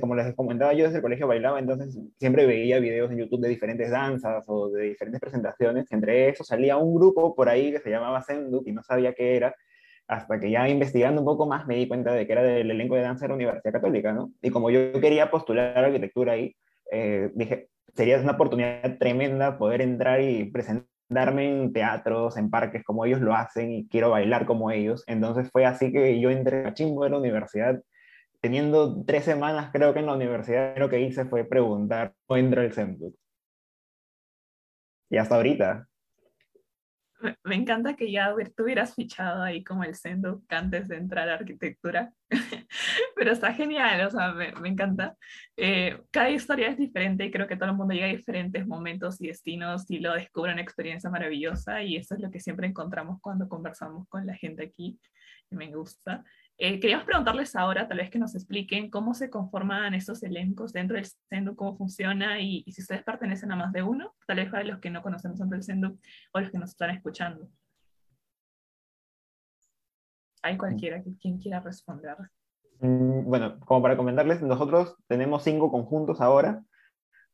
[0.00, 3.48] como les comentaba, yo desde el colegio bailaba, entonces siempre veía videos en YouTube de
[3.48, 5.90] diferentes danzas o de diferentes presentaciones.
[5.92, 9.36] Entre esos salía un grupo por ahí que se llamaba CEMDUC y no sabía qué
[9.36, 9.54] era,
[10.08, 12.94] hasta que ya investigando un poco más me di cuenta de que era del elenco
[12.94, 14.32] de danza de la Universidad Católica, ¿no?
[14.40, 16.54] Y como yo quería postular arquitectura ahí,
[16.92, 20.44] eh, dije, sería una oportunidad tremenda poder entrar y
[21.08, 25.04] presentarme en teatros, en parques como ellos lo hacen y quiero bailar como ellos.
[25.06, 27.82] Entonces fue así que yo entré a Chimbo de la universidad.
[28.40, 32.64] Teniendo tres semanas, creo que en la universidad lo que hice fue preguntar cómo entra
[32.64, 33.08] el centro.
[35.10, 35.86] Y hasta ahorita.
[37.44, 42.12] Me, encanta que ya tú fichado ahí como el Senduk antes de entrar a arquitectura,
[43.16, 45.16] pero está genial, o sea, me, encanta.
[45.56, 49.20] Eh, cada historia es diferente y creo que todo el mundo llega a diferentes momentos
[49.20, 53.18] y destinos y lo descubre una experiencia maravillosa y eso es lo que siempre encontramos
[53.20, 54.98] cuando conversamos con la gente aquí,
[55.50, 56.24] me gusta.
[56.58, 60.96] Eh, queríamos preguntarles ahora, tal vez que nos expliquen cómo se conforman estos elencos dentro
[60.96, 64.64] del Senduk, cómo funciona y, si ustedes pertenecen a más de uno, tal vez para
[64.64, 65.98] los que no conocemos tanto el Senduk
[66.32, 67.46] o los que nos están escuchando.
[70.42, 72.16] Hay cualquiera, quien quiera responder.
[72.80, 76.64] Mm, bueno, como para comentarles, nosotros tenemos cinco conjuntos ahora.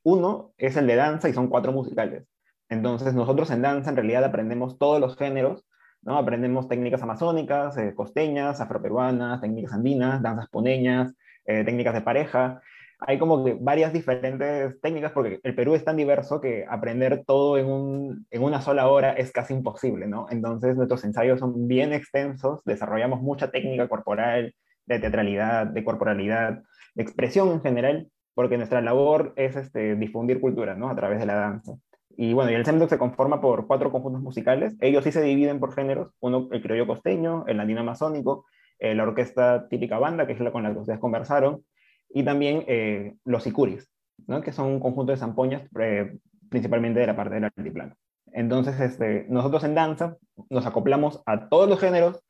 [0.02, 2.26] Uno es el de danza y son cuatro musicales.
[2.68, 5.64] Entonces nosotros en danza en realidad aprendemos todos los géneros
[6.02, 6.16] ¿no?
[6.18, 11.14] Aprendemos técnicas amazónicas, eh, costeñas, afroperuanas, técnicas andinas, danzas poneñas,
[11.46, 12.60] eh, técnicas de pareja.
[13.00, 17.58] Hay como que varias diferentes técnicas porque el Perú es tan diverso que aprender todo
[17.58, 20.26] en, un, en una sola hora es casi imposible, ¿no?
[20.30, 24.54] Entonces nuestros ensayos son bien extensos, desarrollamos mucha técnica corporal,
[24.86, 26.62] de teatralidad, de corporalidad,
[26.94, 30.88] de expresión en general, porque nuestra labor es este, difundir cultura, ¿no?
[30.88, 31.72] A través de la danza.
[32.16, 34.76] Y bueno, y el Semduk se conforma por cuatro conjuntos musicales.
[34.80, 36.12] Ellos sí se dividen por géneros.
[36.20, 38.46] Uno, el criollo costeño, el andino amazónico,
[38.78, 41.64] eh, la orquesta típica banda, que es la con la que ustedes conversaron,
[42.10, 43.90] y también eh, los sicuris,
[44.26, 44.42] ¿no?
[44.42, 46.18] que son un conjunto de zampoñas eh,
[46.50, 47.94] principalmente de la parte del altiplano.
[48.32, 50.16] Entonces, este, nosotros en danza
[50.50, 52.22] nos acoplamos a todos los géneros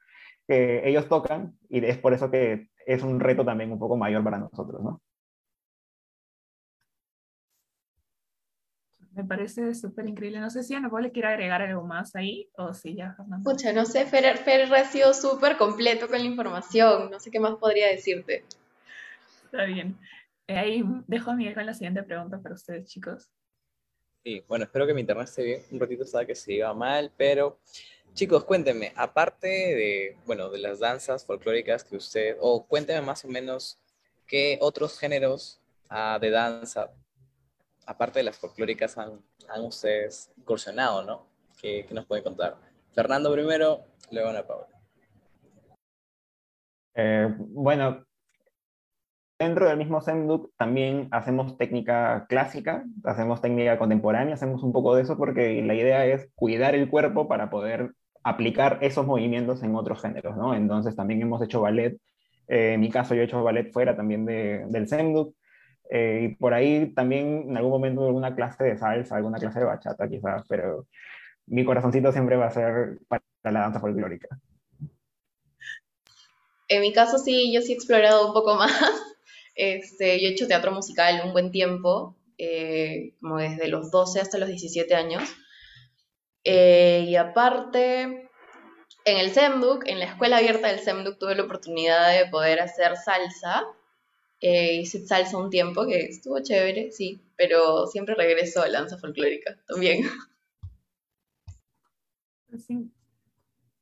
[0.47, 4.23] que ellos tocan y es por eso que es un reto también un poco mayor
[4.25, 5.01] para nosotros, ¿no?
[9.15, 10.41] Me parece súper increíble.
[10.41, 13.51] No sé si Ana le quiere agregar algo más ahí o si ya, Fernando.
[13.51, 17.11] Pucha, no sé, Fer, Fer ha sido súper completo con la información.
[17.11, 18.45] No sé qué más podría decirte.
[19.45, 19.99] Está bien.
[20.47, 23.31] Eh, ahí dejo a Miguel con la siguiente pregunta para ustedes, chicos.
[24.25, 25.63] Sí, bueno, espero que mi internet esté bien.
[25.71, 27.59] Un ratito sabe que se iba mal, pero
[28.15, 33.29] chicos, cuéntenme, aparte de, bueno, de las danzas folclóricas que usted, o cuéntenme más o
[33.29, 33.79] menos
[34.27, 36.91] qué otros géneros ah, de danza
[37.87, 39.21] aparte de las folclóricas, han,
[39.61, 41.27] ustedes incursionado, ¿no?
[41.61, 42.57] ¿Qué, nos puede contar?
[42.93, 44.67] Fernando primero, luego Ana Paula.
[46.95, 48.05] Eh, bueno,
[49.39, 55.03] dentro del mismo Senduk también hacemos técnica clásica, hacemos técnica contemporánea, hacemos un poco de
[55.03, 57.93] eso porque la idea es cuidar el cuerpo para poder
[58.25, 60.55] aplicar esos movimientos en otros géneros, ¿no?
[60.55, 61.99] Entonces también hemos hecho ballet,
[62.49, 65.35] eh, en mi caso yo he hecho ballet fuera también del Senduk,
[65.95, 69.67] eh, y por ahí también en algún momento alguna clase de salsa, alguna clase de
[69.67, 70.87] bachata quizás, pero
[71.45, 74.41] mi corazoncito siempre va a ser para la danza folclórica.
[76.69, 78.73] En mi caso sí, yo sí he explorado un poco más.
[79.55, 84.39] Este, yo he hecho teatro musical un buen tiempo, eh, como desde los 12 hasta
[84.39, 85.29] los 17 años.
[86.43, 88.31] Eh, y aparte,
[89.05, 92.97] en el SEMDUC, en la escuela abierta del SEMDUC, tuve la oportunidad de poder hacer
[92.97, 93.67] salsa.
[94.45, 98.99] Eh, hice salsa un tiempo, que estuvo chévere, sí, pero siempre regreso a la danza
[98.99, 100.05] folclórica también.
[102.59, 102.93] Sí.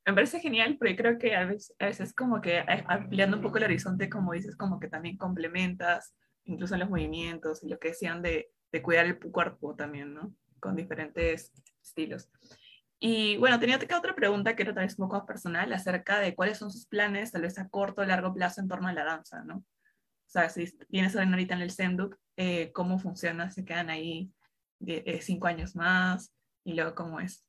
[0.07, 3.59] Me parece genial porque creo que a veces, a veces como que ampliando un poco
[3.59, 8.23] el horizonte, como dices, como que también complementas incluso los movimientos y lo que decían
[8.23, 10.35] de, de cuidar el cuerpo también, ¿no?
[10.61, 12.29] Con diferentes estilos.
[12.99, 16.35] Y bueno, tenía otra pregunta que era tal vez un poco más personal acerca de
[16.35, 19.05] cuáles son sus planes, tal vez a corto o largo plazo, en torno a la
[19.05, 19.65] danza, ¿no?
[20.31, 23.51] Sea, si tienes ahorita en el Senduk, eh, ¿cómo funciona?
[23.51, 24.33] ¿Se quedan ahí
[24.87, 26.33] eh, cinco años más?
[26.63, 27.45] Y luego, ¿cómo es?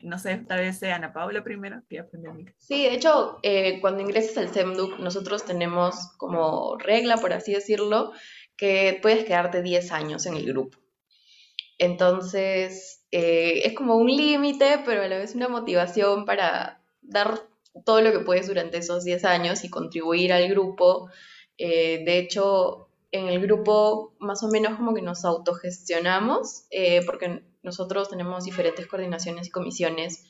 [0.00, 4.02] No sé, tal vez sea Ana Paula primero, que aprender Sí, de hecho, eh, cuando
[4.02, 8.12] ingresas al SEMDUC, nosotros tenemos como regla, por así decirlo,
[8.58, 10.76] que puedes quedarte 10 años en el grupo.
[11.78, 17.40] Entonces, eh, es como un límite, pero a la vez una motivación para dar
[17.86, 21.08] todo lo que puedes durante esos 10 años y contribuir al grupo.
[21.58, 27.42] Eh, de hecho, en el grupo más o menos como que nos autogestionamos, eh, porque
[27.62, 30.24] nosotros tenemos diferentes coordinaciones y comisiones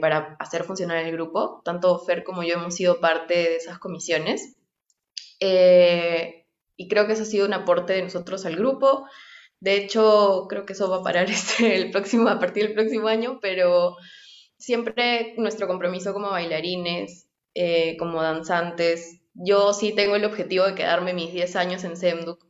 [0.00, 1.62] para hacer funcionar el grupo.
[1.64, 4.56] Tanto Fer como yo hemos sido parte de esas comisiones.
[5.40, 9.04] y creo que eso ha sido un aporte de nosotros al grupo.
[9.60, 13.08] De hecho, creo que eso va a parar este, el próximo, a partir del próximo
[13.08, 13.96] año, pero
[14.58, 21.14] siempre nuestro compromiso como bailarines, eh, como danzantes, yo sí tengo el objetivo de quedarme
[21.14, 22.44] mis 10 años en Semduk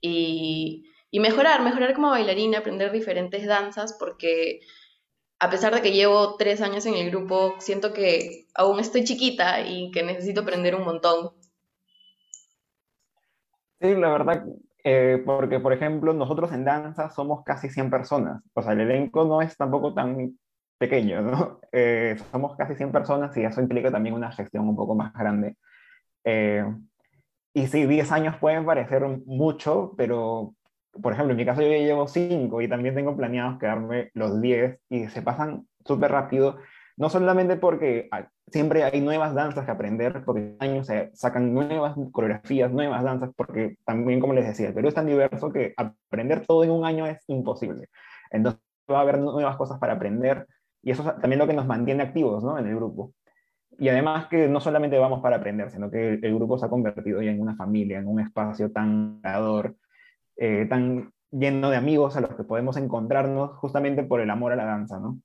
[0.00, 4.60] y, y mejorar, mejorar como bailarina, aprender diferentes danzas, porque
[5.40, 9.60] a pesar de que llevo tres años en el grupo, siento que aún estoy chiquita
[9.60, 11.30] y que necesito aprender un montón.
[13.80, 14.44] Sí, la verdad,
[14.82, 19.24] eh, porque, por ejemplo, nosotros en danza somos casi 100 personas, o sea, el elenco
[19.24, 20.36] no es tampoco tan
[20.78, 21.60] pequeño, ¿no?
[21.70, 25.56] Eh, somos casi 100 personas y eso implica también una gestión un poco más grande.
[26.24, 26.64] Eh,
[27.54, 30.54] y sí, 10 años pueden parecer mucho, pero,
[31.02, 34.40] por ejemplo, en mi caso yo ya llevo 5 y también tengo planeados quedarme los
[34.40, 36.58] 10 y se pasan súper rápido
[36.98, 38.10] no solamente porque
[38.48, 43.76] siempre hay nuevas danzas que aprender, porque años se sacan nuevas coreografías, nuevas danzas, porque
[43.84, 47.06] también, como les decía, el Perú es tan diverso que aprender todo en un año
[47.06, 47.86] es imposible.
[48.32, 50.48] Entonces va a haber nuevas cosas para aprender
[50.82, 52.58] y eso es también lo que nos mantiene activos ¿no?
[52.58, 53.12] en el grupo.
[53.78, 57.22] Y además que no solamente vamos para aprender, sino que el, grupo se ha convertido
[57.22, 59.76] ya en una familia, en un espacio tan creador,
[60.36, 64.56] eh, tan lleno de amigos a los que podemos encontrarnos justamente por el amor a
[64.56, 65.20] la danza, ¿no?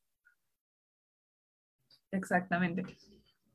[2.11, 2.83] Exactamente.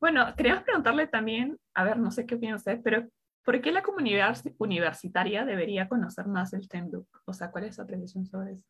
[0.00, 3.06] Bueno, queríamos preguntarle también, a ver, no sé qué opina usted, pero
[3.44, 7.06] ¿por qué la comunidad universitaria debería conocer más el TENDUC?
[7.24, 8.64] O sea, ¿cuál es su apreciación sobre eso?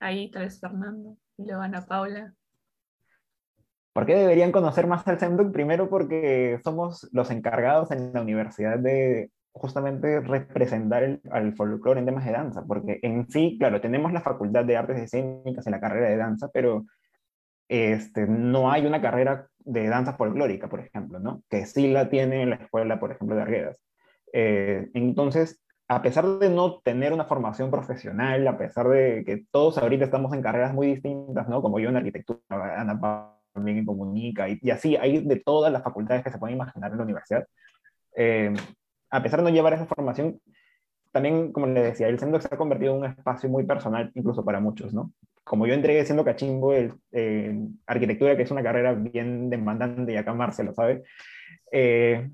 [0.00, 2.34] Ahí, tal vez Fernando, y luego Ana Paula.
[3.92, 5.52] ¿Por qué deberían conocer más el TENDUC?
[5.52, 12.06] Primero porque somos los encargados en la universidad de justamente representar el, al folclore en
[12.06, 15.80] temas de danza, porque en sí, claro, tenemos la facultad de artes escénicas en la
[15.80, 16.84] carrera de danza, pero
[17.68, 21.42] este, no hay una carrera de danza folclórica, por ejemplo, ¿no?
[21.50, 23.80] que sí la tiene en la escuela, por ejemplo, de Arguedas.
[24.32, 29.78] Eh, entonces, a pesar de no tener una formación profesional, a pesar de que todos
[29.78, 31.62] ahorita estamos en carreras muy distintas, ¿no?
[31.62, 32.40] como yo en arquitectura,
[32.80, 36.92] Ana también en comunica, y, así hay de todas las facultades que se pueden imaginar
[36.92, 37.46] en la universidad.
[38.16, 38.54] Eh,
[39.10, 40.40] a pesar de no llevar esa formación,
[41.12, 44.44] también, como le decía, el centro se ha convertido en un espacio muy personal, incluso
[44.44, 45.12] para muchos, ¿no?
[45.48, 50.16] como yo entré siendo cachimbo, el, eh, arquitectura, que es una carrera bien demandante, y
[50.16, 51.02] acá Marce lo sabe,
[51.72, 52.30] eh,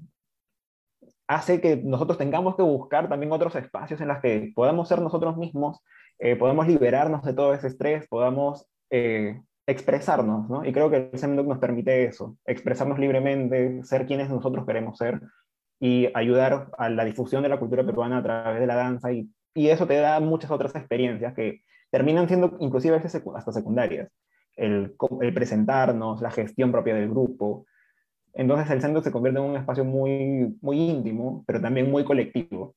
[1.27, 5.37] hace que nosotros tengamos que buscar también otros espacios en los que podamos ser nosotros
[5.37, 5.81] mismos,
[6.18, 8.66] eh, podamos liberarnos de todo ese estrés, podamos
[9.66, 10.64] expresarnos, ¿no?
[10.64, 15.20] Y creo que el SEMDOC nos permite eso, expresarnos libremente, ser quienes nosotros queremos ser
[15.81, 19.31] y ayudar a la difusión de la cultura peruana a través de la danza y,
[19.55, 24.11] y eso te da muchas otras experiencias que terminan siendo inclusive hasta secundarias.
[24.57, 24.94] El,
[25.33, 27.66] presentarnos, la gestión propia del grupo.
[28.33, 32.74] Entonces el centro se convierte en un espacio muy, muy íntimo, pero también muy colectivo.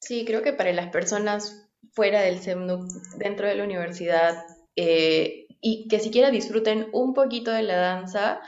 [0.00, 4.44] Sí, creo que para las personas fuera del SEMNUC, dentro de la universidad,
[4.76, 8.40] eh, y que siquiera disfruten un poquito de la danza,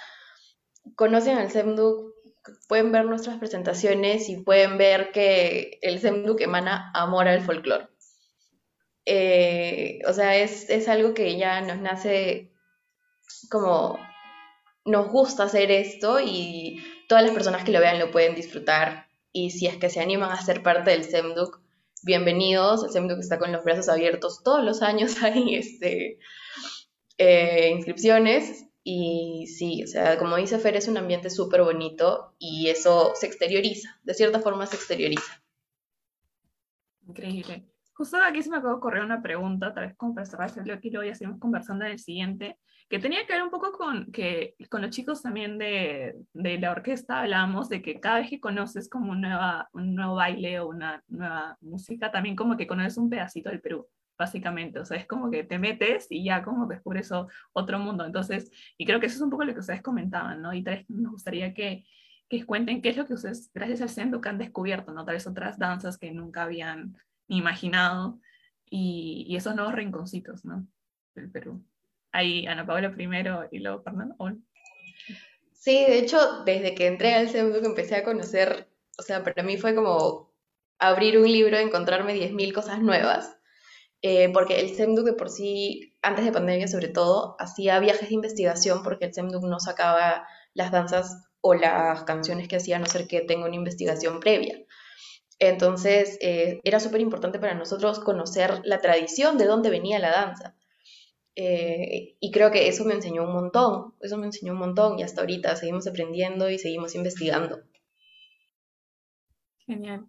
[0.94, 2.12] conocen al SEMNUC,
[2.68, 7.88] pueden ver nuestras presentaciones y pueden ver que el SEMNUC emana amor al folclore.
[9.04, 12.52] Eh, o sea, es, es, algo que ya nos nace
[13.50, 13.98] como
[14.84, 19.50] nos gusta hacer esto y todas las personas que lo vean lo pueden disfrutar y
[19.50, 21.60] si es que se animan a ser parte del SEMDUC,
[22.02, 22.84] bienvenidos.
[22.84, 26.18] El SEMDUC está con los brazos abiertos todos los años, hay este,
[27.18, 32.68] eh, inscripciones y sí, o sea, como dice Fer, es un ambiente súper bonito y
[32.68, 35.42] eso se exterioriza, de cierta forma se exterioriza.
[37.06, 37.66] Increíble.
[37.98, 41.04] Justo aquí se me acabó de correr una pregunta, tal vez con bloque y luego
[41.04, 42.56] ya seguimos conversando en el siguiente,
[42.88, 46.70] que tenía que ver un poco con que con los chicos también de, de la
[46.70, 51.02] orquesta hablábamos de que cada vez que conoces como nueva, un nuevo baile o una
[51.08, 54.78] nueva música, también como que conoces un pedacito del Perú básicamente.
[54.78, 57.10] O sea, es como que te metes y ya como descubres
[57.52, 58.06] otro mundo.
[58.06, 60.54] Entonces, y creo que eso es un poco lo que ustedes comentaban, ¿no?
[60.54, 61.84] Y tal vez nos gustaría que,
[62.28, 65.04] que cuenten qué es lo que ustedes, gracias al Sendo, que han descubierto, ¿no?
[65.04, 66.96] Tal vez otras danzas que nunca habían
[67.28, 68.18] imaginado
[68.70, 70.66] y, esos nuevos rinconcitos, ¿no?
[71.14, 71.62] Del Perú.
[72.12, 74.16] Ahí Ana Paula primero y luego Fernando.
[75.52, 78.68] Sí, de hecho, desde que entré al que empecé a conocer,
[78.98, 80.32] o sea, para mí fue como
[80.78, 83.36] abrir un libro, encontrarme 10.000 cosas nuevas,
[84.02, 88.14] eh, porque el SEMDUC de por sí, antes de pandemia sobre todo, hacía viajes de
[88.14, 92.86] investigación porque el SEMDUC no sacaba las danzas o las canciones que hacía, a no
[92.86, 94.58] ser que tenga una investigación previa.
[95.38, 100.56] Entonces, eh, era súper importante para nosotros conocer la tradición de dónde venía la danza.
[101.36, 105.04] Eh, y creo que eso me enseñó un montón, eso me enseñó un montón y
[105.04, 107.60] hasta ahorita seguimos aprendiendo y seguimos investigando.
[109.66, 110.08] Genial.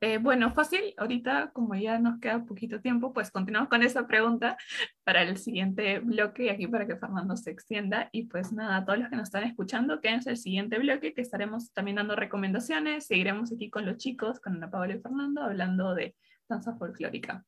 [0.00, 4.56] Eh, bueno, fácil, ahorita como ya nos queda poquito tiempo, pues continuamos con esa pregunta
[5.02, 8.08] para el siguiente bloque y aquí para que Fernando se extienda.
[8.12, 11.20] Y pues nada, a todos los que nos están escuchando, quédense el siguiente bloque que
[11.20, 13.06] estaremos también dando recomendaciones.
[13.06, 16.14] Seguiremos aquí con los chicos, con Ana Paola y Fernando, hablando de
[16.48, 17.44] danza folclórica.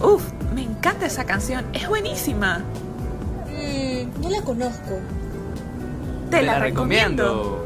[0.00, 2.60] Uf, me encanta esa canción, es buenísima.
[3.48, 5.00] Mm, no la conozco.
[6.30, 7.64] Te, la, recomiendo.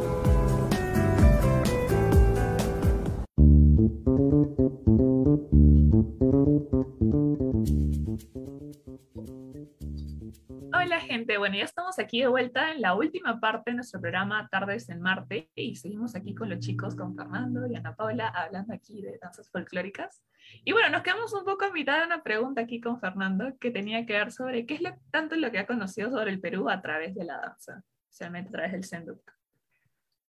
[10.72, 14.48] Hola gente, bueno ya estamos aquí de vuelta en la última parte de nuestro programa
[14.48, 18.74] Tardes en Marte y seguimos aquí con los chicos, con Fernando y Ana Paula, hablando
[18.74, 20.22] aquí de danzas folclóricas.
[20.64, 23.72] Y bueno, nos quedamos un poco a mitad de una pregunta aquí con Fernando que
[23.72, 26.70] tenía que ver sobre qué es lo, tanto lo que ha conocido sobre el Perú
[26.70, 27.82] a través de la danza
[28.12, 29.20] especialmente a través del Senduk.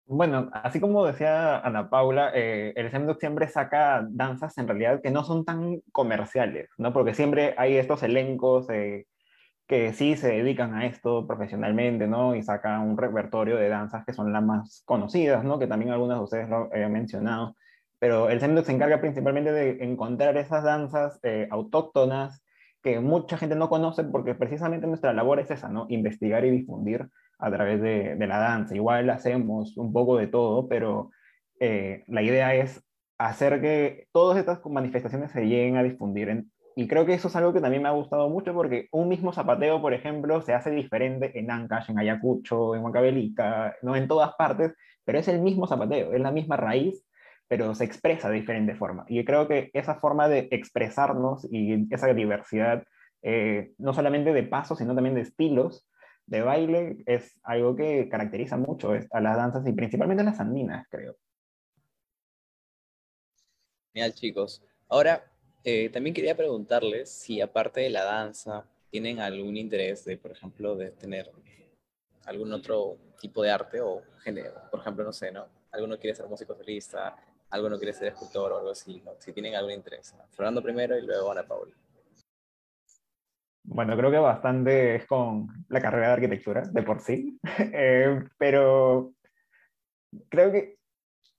[0.07, 5.11] Bueno, así como decía Ana Paula, eh, el Senduk siempre saca danzas en realidad que
[5.11, 6.93] no son tan comerciales, ¿no?
[6.93, 12.35] Porque siempre hay estos elencos que sí se dedican a esto profesionalmente, ¿no?
[12.35, 15.59] Y sacan un repertorio de danzas que son las más conocidas, ¿no?
[15.59, 17.57] Que también algunas de ustedes lo habían mencionado.
[18.01, 22.43] Pero el Senduk se encarga principalmente de encontrar esas danzas eh, autóctonas
[22.83, 25.87] que mucha gente no conoce porque precisamente nuestra labor es esa, ¿no?
[25.89, 27.09] Investigar y difundir
[27.41, 28.74] a través de, la danza.
[28.74, 31.11] Igual hacemos un poco de todo, pero
[31.61, 32.82] eh, la idea es
[33.18, 36.45] hacer que todas estas manifestaciones se lleguen a difundir.
[36.76, 39.32] y creo que eso es algo que también me ha gustado mucho porque un mismo
[39.32, 44.34] zapateo, por ejemplo, se hace diferente en Ancash, en Ayacucho, en Huancavelica, no en todas
[44.36, 44.74] partes,
[45.05, 47.05] pero es el mismo zapateo, es la misma raíz,
[47.49, 49.05] pero se expresa de diferente forma.
[49.09, 52.84] Y creo que esa forma de expresarnos y esa diversidad,
[53.22, 55.84] eh, no solamente de pasos, sino también de estilos,
[56.31, 60.87] de baile es algo que caracteriza mucho a las danzas y principalmente a las andinas,
[60.89, 61.16] creo.
[63.93, 64.62] Genial, chicos.
[64.89, 65.24] Ahora,
[65.64, 70.76] eh, también quería preguntarles si aparte de la danza, tienen algún interés de, por ejemplo,
[70.76, 71.33] de tener
[72.26, 74.55] algún otro tipo de arte o género.
[74.70, 75.49] Por ejemplo, no sé, ¿no?
[75.72, 77.16] Alguno quiere ser músico solista,
[77.51, 79.14] alguno quiere ser escultor o algo así, ¿no?
[79.18, 80.14] Si tienen algún interés.
[80.31, 81.74] Fernando primero y luego Ana Paula.
[83.63, 89.13] Bueno, creo que bastante es con la carrera de arquitectura, de por sí, eh, pero
[90.29, 90.77] creo que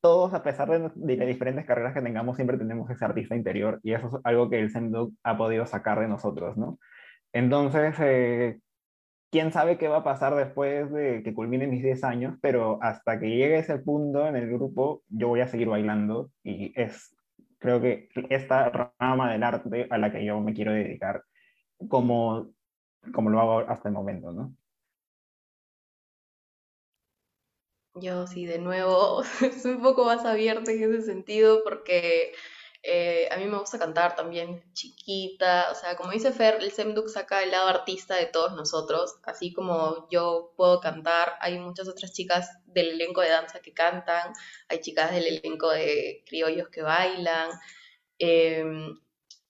[0.01, 0.79] todos, a pesar de,
[1.17, 4.59] las diferentes carreras que tengamos, siempre tenemos ese artista interior y eso es algo que
[4.59, 6.79] el SEMDUC ha podido sacar de nosotros, ¿no?
[7.33, 8.59] Entonces, eh,
[9.31, 13.19] quién sabe qué va a pasar después de que culmine mis 10 años, pero hasta
[13.19, 17.15] que llegue ese punto en el grupo, yo voy a seguir bailando y es,
[17.59, 21.23] creo que esta rama del arte a la que yo me quiero dedicar
[21.89, 22.53] como,
[23.13, 24.55] como lo hago hasta el momento, ¿no?
[27.95, 29.23] Yo sí, de nuevo,
[29.61, 32.33] soy un poco más abierta en ese sentido porque
[32.83, 37.09] eh, a mí me gusta cantar también chiquita, o sea, como dice Fer, el Semduk
[37.09, 42.11] saca el lado artista de todos nosotros, así como yo puedo cantar, hay muchas otras
[42.13, 44.33] chicas del elenco de danza que cantan,
[44.67, 47.51] hay chicas del elenco de criollos que bailan,
[48.17, 48.99] em,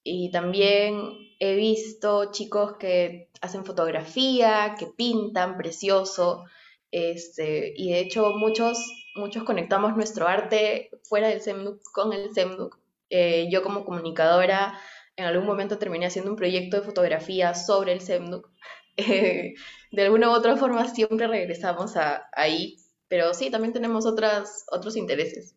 [0.04, 6.46] y también he visto chicos que hacen fotografía, que pintan precioso.
[6.92, 8.78] Este, y de hecho muchos,
[9.16, 12.78] muchos conectamos nuestro arte fuera del SEMDUC con el SEMDUC.
[13.10, 14.80] Eh, yo como comunicadora
[15.16, 18.48] en algún momento terminé haciendo un proyecto de fotografía sobre el SEMDUC.
[18.98, 19.56] Eh,
[19.92, 22.76] de alguna u otra forma siempre regresamos a, ahí,
[23.08, 25.56] pero sí, también tenemos otras, otros intereses.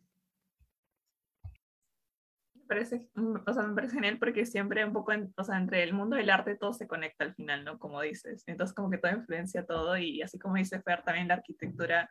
[2.68, 5.92] Parece, mm, o sea, me parece genial porque siempre un poco, o sea, entre el
[5.92, 7.78] mundo del arte todo se conecta al final, ¿no?
[7.78, 8.44] Como dices.
[8.46, 12.08] Entonces como que todo influencia todo y así como dice Fer, también la arquitectura,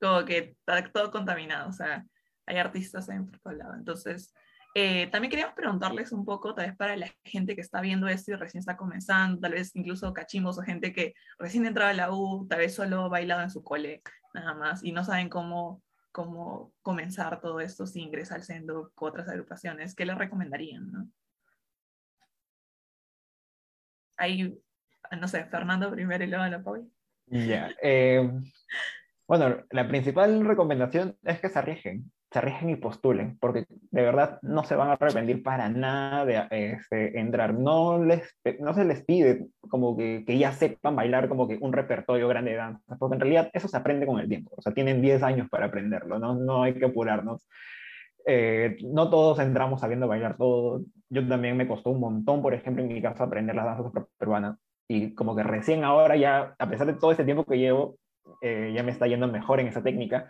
[0.00, 2.04] como que está todo contaminado, o sea,
[2.46, 3.74] hay artistas en todo lado.
[3.74, 4.34] Entonces,
[4.74, 8.32] eh, también queríamos preguntarles un poco, tal vez para la gente que está viendo esto
[8.32, 12.12] y recién está comenzando, tal vez incluso cachimbos o gente que recién entraba a la
[12.12, 15.82] U, tal vez solo bailado en su cole, nada más, y no saben cómo,
[16.12, 20.92] cómo comenzar todo esto sin ingresar al sendo con otras agrupaciones, ¿qué les recomendarían?
[20.92, 21.08] No?
[24.16, 24.56] Ahí,
[25.18, 26.88] no sé, Fernando primero y luego la Paul.
[27.26, 27.74] Ya.
[27.82, 28.30] Eh,
[29.26, 34.38] bueno, la principal recomendación es que se arriesguen se arriesguen y postulen, porque de verdad
[34.42, 37.52] no se van a arrepentir para nada de este, entrar.
[37.54, 41.72] No, les, no se les pide como que, que, ya sepan bailar como que un
[41.72, 44.72] repertorio grande de danza, porque en realidad eso se aprende con el tiempo, o sea,
[44.72, 47.46] tienen 10 años para aprenderlo, no, no hay que apurarnos.
[48.24, 50.82] Eh, no todos entramos sabiendo bailar todo.
[51.10, 54.58] Yo también me costó un montón, por ejemplo, en mi caso, aprender las danzas peruanas.
[54.88, 57.96] Y como que recién ahora ya, a pesar de todo ese tiempo que llevo,
[58.40, 60.28] eh, ya me está yendo mejor en esa técnica.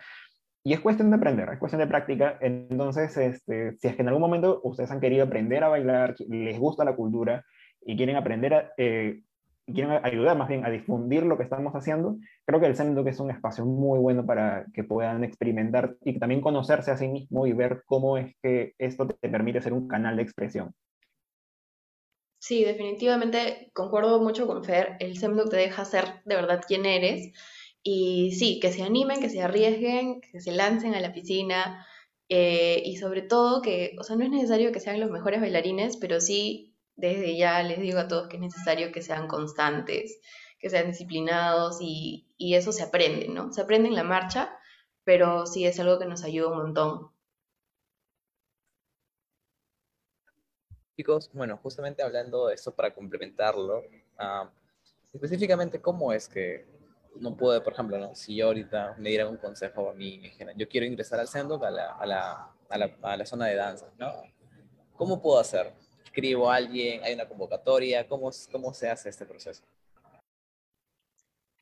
[0.65, 2.39] Y es cuestión de aprender, es cuestión de práctica.
[2.41, 6.59] Entonces, este, si es que en algún momento ustedes han querido aprender a bailar, les
[6.59, 7.45] gusta la cultura
[7.85, 9.23] y quieren aprender a, eh,
[9.67, 13.21] quieren ayudar más bien a difundir lo que estamos haciendo, creo que el que es
[13.21, 17.53] un espacio muy bueno para que puedan experimentar y también conocerse a sí mismo y
[17.53, 20.73] ver cómo es que esto te permite ser un canal de expresión.
[22.39, 24.97] Sí, definitivamente concuerdo mucho con Fer.
[24.99, 27.33] El SEMDUC te deja ser de verdad quien eres
[27.83, 31.87] y sí, que se animen, que se arriesguen, que se lancen a la piscina
[32.28, 35.97] eh, y sobre todo que, o sea, no es necesario que sean los mejores bailarines,
[35.97, 40.20] pero sí, desde ya les digo a todos que es necesario que sean constantes,
[40.59, 43.53] que sean disciplinados y, y eso se aprende, ¿no?
[43.53, 44.57] Se aprende en la marcha,
[45.05, 47.11] pero sí es algo que nos ayuda un montón.
[50.97, 53.83] Chicos, bueno, justamente hablando de esto para complementarlo,
[54.18, 54.51] ah,
[55.12, 56.72] específicamente cómo es que
[57.17, 60.21] no puedo, por ejemplo, si yo ahorita me dieran un consejo a mí,
[60.57, 61.71] yo quiero ingresar al centro, a
[62.07, 64.13] la, zona de danza, ¿no?
[64.97, 65.73] ¿Cómo puedo hacer?
[66.05, 67.03] ¿Escribo a alguien?
[67.05, 68.07] ¿Hay una convocatoria?
[68.07, 69.63] ¿Cómo, cómo se hace este proceso?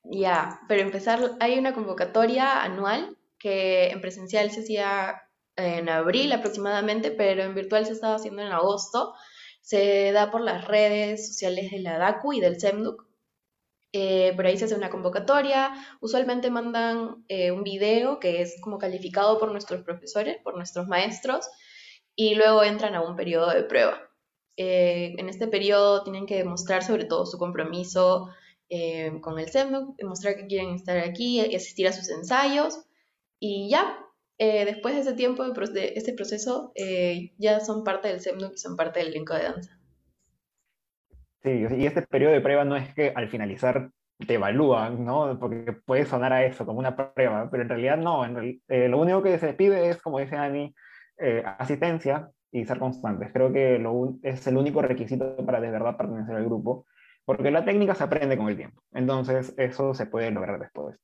[0.05, 5.23] Ya, pero empezar, hay una convocatoria anual que en presencial se hacía
[5.57, 9.15] en abril aproximadamente, pero en virtual se estaba haciendo en agosto.
[9.61, 13.10] Se da por las redes sociales de la DACU y del CEMDUC
[13.93, 18.79] eh, por ahí se hace una convocatoria, usualmente mandan eh, un video que es como
[18.79, 21.49] calificado por nuestros profesores, por nuestros maestros,
[22.15, 24.01] y luego entran a un periodo de prueba.
[24.57, 28.29] Eh, en este periodo tienen que demostrar sobre todo su compromiso
[29.21, 32.79] con el SEMDUC, demostrar que quieren estar aquí y asistir a sus ensayos,
[33.41, 33.99] y ya,
[34.39, 36.73] después de ese tiempo, de este proceso,
[37.37, 39.80] ya son parte del SEMDUC y son parte del elenco de danza.
[41.43, 43.91] Sí, y este periodo de prueba no es que al finalizar
[44.27, 45.39] te evalúan, ¿no?
[45.39, 48.25] Porque puede sonar a eso, como una prueba, pero en realidad no.
[48.69, 50.75] Eh, lo único que se pide es, como dice Ani,
[51.19, 53.31] eh, asistencia y ser constantes.
[53.33, 53.83] Creo que
[54.23, 56.85] es el único requisito para de verdad pertenecer al grupo,
[57.25, 58.83] porque la técnica se aprende con el tiempo.
[58.93, 60.97] Entonces, eso se puede lograr después.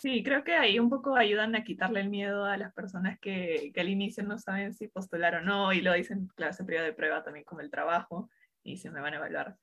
[0.00, 3.70] Sí, creo que ahí un poco ayudan a quitarle el miedo a las personas que,
[3.74, 6.86] que al inicio no saben si postular o no y lo dicen, claro, ese periodo
[6.86, 8.30] de prueba también como el trabajo
[8.62, 9.58] y se me van a evaluar.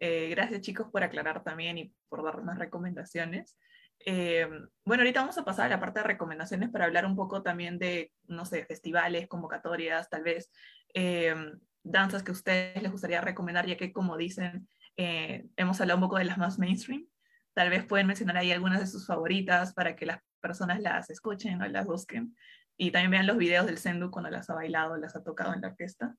[0.00, 3.58] Eh, gracias chicos por aclarar también y por dar más recomendaciones.
[4.06, 4.48] Eh,
[4.86, 7.78] bueno, ahorita vamos a pasar a la parte de recomendaciones para hablar un poco también
[7.78, 10.50] de, no sé, festivales, convocatorias, tal vez
[10.94, 11.34] eh,
[11.82, 14.66] danzas que a ustedes les gustaría recomendar, ya que como dicen,
[14.96, 17.06] hemos hablado un poco de las más mainstream.
[17.54, 21.62] Tal vez pueden mencionar ahí algunas de sus favoritas para que las personas las escuchen
[21.62, 22.36] o las busquen.
[22.76, 25.60] Y también vean los videos del Sendu cuando las ha bailado, las ha tocado en
[25.60, 26.16] la orquesta.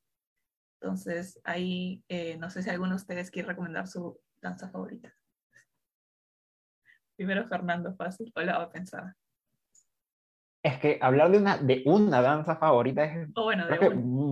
[0.79, 5.13] Entonces, ahí eh, no sé si alguno de ustedes quiere recomendar su danza favorita.
[7.17, 9.13] Primero Fernando, fácil, o la va a pensar.
[10.63, 13.27] Es que hablar de una, de una danza favorita es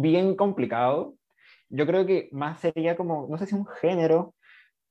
[0.01, 1.15] bien complicado.
[1.69, 4.35] Yo creo que más sería como, no sé si un género,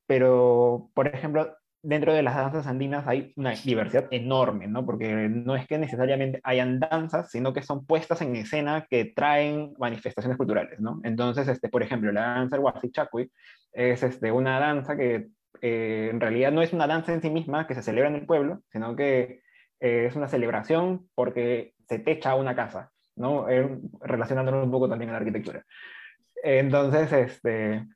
[0.06, 4.87] pero por ejemplo, dentro de las danzas andinas hay una diversidad enorme, ¿no?
[4.87, 9.74] Porque no es que necesariamente hayan danzas, sino que son puestas en escena que traen
[9.78, 11.01] manifestaciones culturales, ¿no?
[11.03, 13.30] Entonces, este, por ejemplo, la danza Huasichacui
[13.72, 15.28] es este, una danza que
[15.61, 18.26] eh, en realidad no es una danza en sí misma que se celebra en el
[18.26, 19.43] pueblo, sino que
[19.80, 23.49] eh, es una celebración porque se techa una casa, ¿no?
[23.49, 25.64] Eh, relacionándolo un poco también a la arquitectura.
[26.45, 27.87] Entonces, este,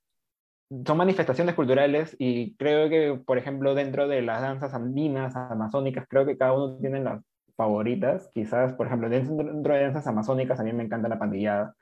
[0.84, 6.26] son manifestaciones culturales y creo que, por ejemplo, dentro de las danzas andinas, amazónicas, creo
[6.26, 7.22] que cada uno tiene las
[7.56, 8.30] favoritas.
[8.34, 11.74] Quizás, por ejemplo, dentro de danzas amazónicas a mí me encanta la pandillada,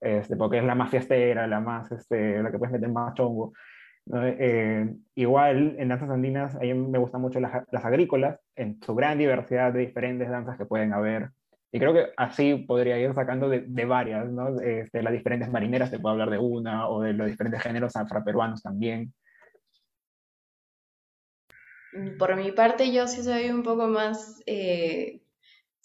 [0.00, 3.52] este, porque es la más fiestera, la más, este, la que puedes meter más chongo.
[4.12, 8.94] Eh, igual, en danzas andinas, a mí me gustan mucho las, las agrícolas, en su
[8.94, 11.30] gran diversidad de diferentes danzas que pueden haber.
[11.74, 14.54] Y creo que así podría ir sacando de, varias, ¿no?
[14.54, 17.96] De, de, las diferentes marineras, te puedo hablar de una, o de los diferentes géneros
[17.96, 19.12] afroperuanos también.
[22.18, 25.22] Por mi parte, yo sí soy un poco más eh,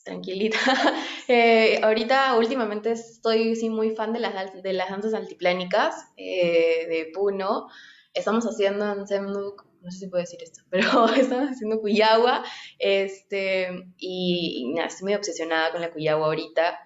[0.03, 0.57] tranquilita.
[1.27, 7.11] eh, ahorita, últimamente, estoy sí, muy fan de las, de las danzas altiplánicas eh, de
[7.13, 7.67] Puno.
[8.13, 12.43] Estamos haciendo en Semnuk no sé si puedo decir esto, pero estamos haciendo Cuyagua,
[12.77, 16.77] este, y, y, nada, estoy muy obsesionada con la Cuyagua ahorita.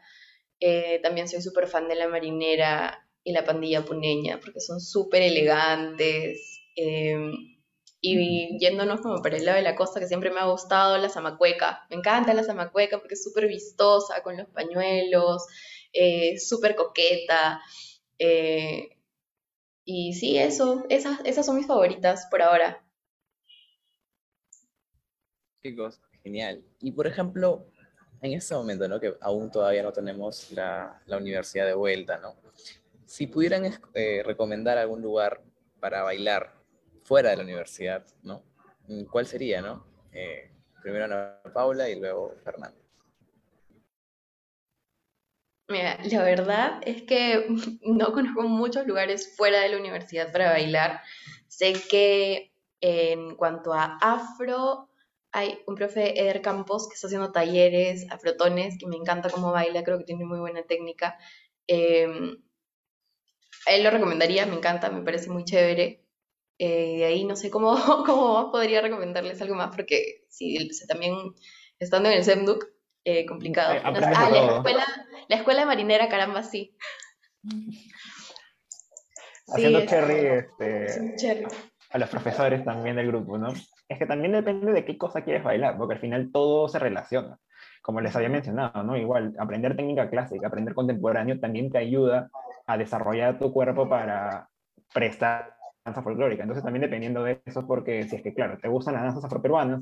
[0.60, 5.24] Eh, también soy súper fan de la marinera y la pandilla puneña, porque son súper
[5.24, 6.62] elegantes.
[6.76, 7.18] Eh,
[8.04, 11.10] y yéndonos como para el lado de la costa, que siempre me ha gustado la
[11.10, 11.86] zamacueca.
[11.89, 15.47] Me encanta la zamacueca porque es súper vistosa con los pañuelos,
[15.93, 17.62] eh, súper coqueta.
[18.20, 18.89] Eh,
[19.86, 22.84] y sí, eso, esas, esas son mis favoritas por ahora.
[25.62, 26.64] Chicos, genial.
[26.80, 27.68] Y por ejemplo,
[28.22, 28.99] en este momento, ¿no?
[28.99, 32.36] Que aún todavía no tenemos la, universidad de vuelta, ¿no?
[33.05, 35.41] Si pudieran eh, recomendar algún lugar
[35.80, 36.53] para bailar
[37.03, 38.43] fuera de la universidad, ¿no?
[39.09, 39.86] ¿Cuál sería, no?
[40.12, 40.51] Eh,
[40.82, 42.78] primero Ana Paula y luego Fernanda.
[45.68, 47.47] Mira, la verdad es que
[47.84, 51.01] no conozco muchos lugares fuera de la universidad para bailar.
[51.47, 52.51] Sé que
[52.82, 54.91] en cuanto a afro,
[55.32, 59.84] hay un profe, Eder Campos, que está haciendo talleres, afrotones, que me encanta cómo baila,
[59.84, 61.17] creo que tiene muy buena técnica.
[61.67, 62.07] Eh,
[63.67, 66.03] a él lo recomendaría, me encanta, me parece muy chévere.
[66.57, 67.75] Eh, de ahí no sé cómo,
[68.05, 71.15] cómo podría recomendarles algo más, porque si también
[71.79, 72.67] estando en el SEMDUC,
[73.03, 73.73] eh, complicado.
[73.75, 74.86] Eh, No sé- ah, la escuela,
[75.27, 76.75] la escuela marinera, caramba, sí.
[79.47, 81.45] Haciendo cherry es este, cherry.
[81.89, 83.53] a los profesores también del grupo, ¿no?
[83.92, 87.38] Es que también depende de qué cosa quieres bailar, porque al final todo se relaciona.
[87.82, 88.96] Como les había mencionado, ¿no?
[88.96, 92.30] Igual, aprender técnica clásica, aprender contemporáneo también te ayuda
[92.68, 94.48] a desarrollar tu cuerpo para
[94.94, 96.44] prestar danza folclórica.
[96.44, 99.82] Entonces también dependiendo de eso, porque si es que, claro, te gustan las danzas afroperuanas,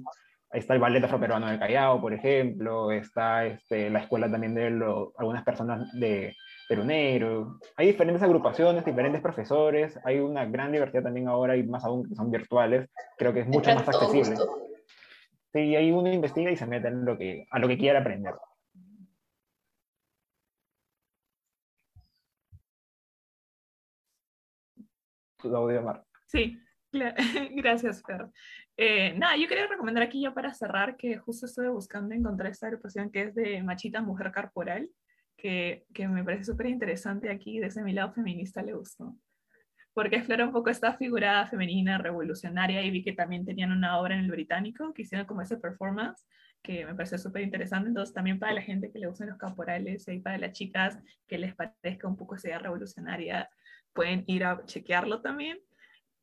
[0.51, 5.14] está el ballet afroperuano del Callao, por ejemplo, está este, la escuela también de lo-
[5.20, 6.36] algunas personas de
[6.70, 7.59] Perú Negro.
[7.78, 12.13] Hay diferentes agrupaciones, diferentes profesores, hay una gran diversidad también ahora y más aún que
[12.13, 14.36] son virtuales, creo que es mucho más accesible.
[14.36, 14.67] gusto.
[15.51, 18.36] Sí, ahí uno investiga y se mete en lo que, a lo que quiera aprender.
[25.38, 26.05] Tu audio, Mar.
[26.28, 26.55] Sí,
[27.55, 28.28] gracias, Fer.
[28.78, 32.67] Eh, nada, yo quería recomendar aquí ya para cerrar que justo estuve buscando encontrar esta
[32.67, 34.88] agrupación que es de Machita Mujer Corporal,
[35.41, 39.15] que, me parece súper interesante aquí, desde mi lado feminista le gustó.
[39.93, 44.15] Porque explora un poco esta figura femenina revolucionaria y vi que también tenían una obra
[44.15, 46.25] en el británico que hicieron como ese performance
[46.61, 47.89] que me pareció súper interesante.
[47.89, 51.37] Entonces, también para la gente que le gustan los caporales y para las chicas que
[51.37, 53.49] les parezca un poco esa revolucionaria,
[53.93, 55.59] pueden ir a chequearlo también.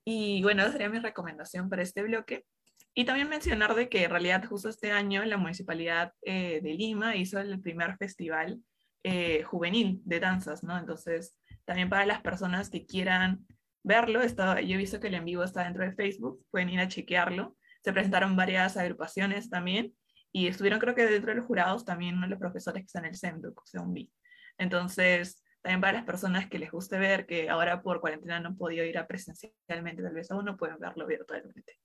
[0.04, 2.46] Y bueno, esa sería mi recomendación para este bloque.
[2.94, 7.16] Y también mencionar de que en realidad justo este año la Municipalidad eh, de Lima
[7.16, 8.62] hizo el primer festival
[9.02, 10.78] eh, juvenil de danzas, ¿no?
[10.78, 13.46] Entonces, también para las personas que quieran
[13.82, 16.80] verlo, está, yo he visto que el en vivo está dentro de Facebook, pueden ir
[16.80, 17.56] a chequearlo.
[17.84, 19.94] Se presentaron varias agrupaciones también
[20.32, 22.98] y estuvieron creo que dentro de los jurados también uno de los profesores que está
[22.98, 24.12] en el SEMDUC, según vi.
[24.58, 28.56] Entonces, también para las personas que les guste ver, que ahora por cuarentena no han
[28.56, 31.78] podido ir a presencialmente, tal vez aún no pueden verlo virtualmente.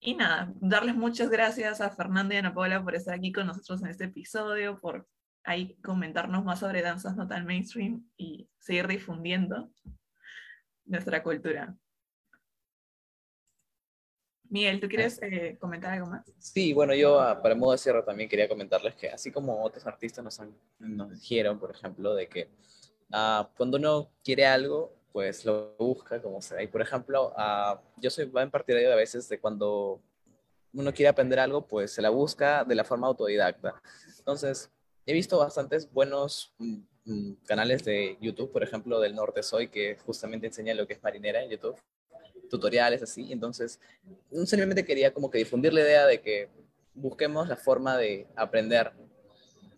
[0.00, 3.82] Y nada, darles muchas gracias a Fernanda y Ana Paula por estar aquí con nosotros
[3.82, 5.06] en este episodio, por
[5.44, 9.70] ahí comentarnos más sobre danzas no tan mainstream y seguir difundiendo
[10.84, 11.76] nuestra cultura.
[14.48, 16.30] Miguel, ¿tú quieres eh, comentar algo más?
[16.38, 19.86] Sí, bueno, yo ah, para modo de cierre también quería comentarles que así como otros
[19.86, 22.50] artistas nos, han, nos dijeron, por ejemplo, de que
[23.12, 26.62] ah, cuando uno quiere algo, pues lo busca como sea.
[26.62, 30.02] Y por ejemplo, uh, yo soy en partidario a veces de cuando
[30.74, 33.80] uno quiere aprender algo, pues se la busca de la forma autodidacta.
[34.18, 34.70] Entonces,
[35.06, 39.96] he visto bastantes buenos mm, mm, canales de YouTube, por ejemplo, del Norte Soy, que
[40.04, 41.76] justamente enseña lo que es marinera en YouTube,
[42.50, 43.32] tutoriales así.
[43.32, 43.80] Entonces,
[44.44, 46.48] simplemente quería como que difundir la idea de que
[46.94, 48.92] busquemos la forma de aprender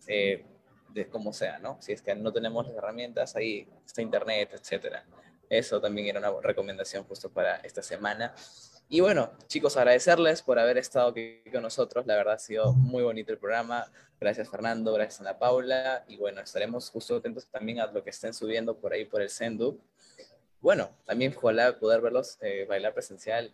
[0.07, 0.45] eh,
[0.93, 1.77] de como sea, ¿no?
[1.81, 5.05] Si es que no tenemos las herramientas, ahí está internet, etcétera.
[5.49, 8.33] Eso también era una recomendación justo para esta semana.
[8.87, 12.05] Y bueno, chicos, agradecerles por haber estado aquí con nosotros.
[12.05, 13.85] La verdad ha sido muy bonito el programa.
[14.19, 16.05] Gracias Fernando, gracias Ana Paula.
[16.07, 19.29] Y bueno, estaremos justo atentos también a lo que estén subiendo por ahí por el
[19.29, 19.79] Sendu.
[20.61, 23.45] Bueno, también ojalá poder verlos eh, bailar presencial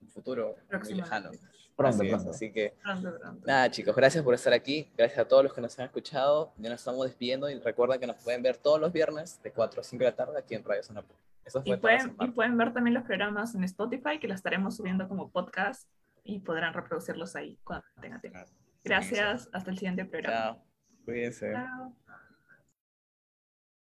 [0.00, 1.30] en un futuro muy lejano.
[1.74, 2.30] Pronto, pronto.
[2.30, 3.46] así que Pronto, pronto.
[3.46, 4.90] nada chicos, gracias por estar aquí.
[4.96, 6.52] Gracias a todos los que nos han escuchado.
[6.58, 9.80] Ya nos estamos despidiendo y recuerden que nos pueden ver todos los viernes de 4
[9.80, 11.16] a 5 de la tarde aquí en Radio Zona Pop.
[11.50, 14.76] Eso fue Y pueden, y pueden ver también los programas en Spotify, que los estaremos
[14.76, 15.88] subiendo como podcast
[16.22, 18.38] y podrán reproducirlos ahí cuando tengan tiempo.
[18.84, 20.54] Gracias, hasta el siguiente programa.
[20.54, 20.64] Chao.
[21.04, 21.52] Cuídense.
[21.52, 21.96] Chao.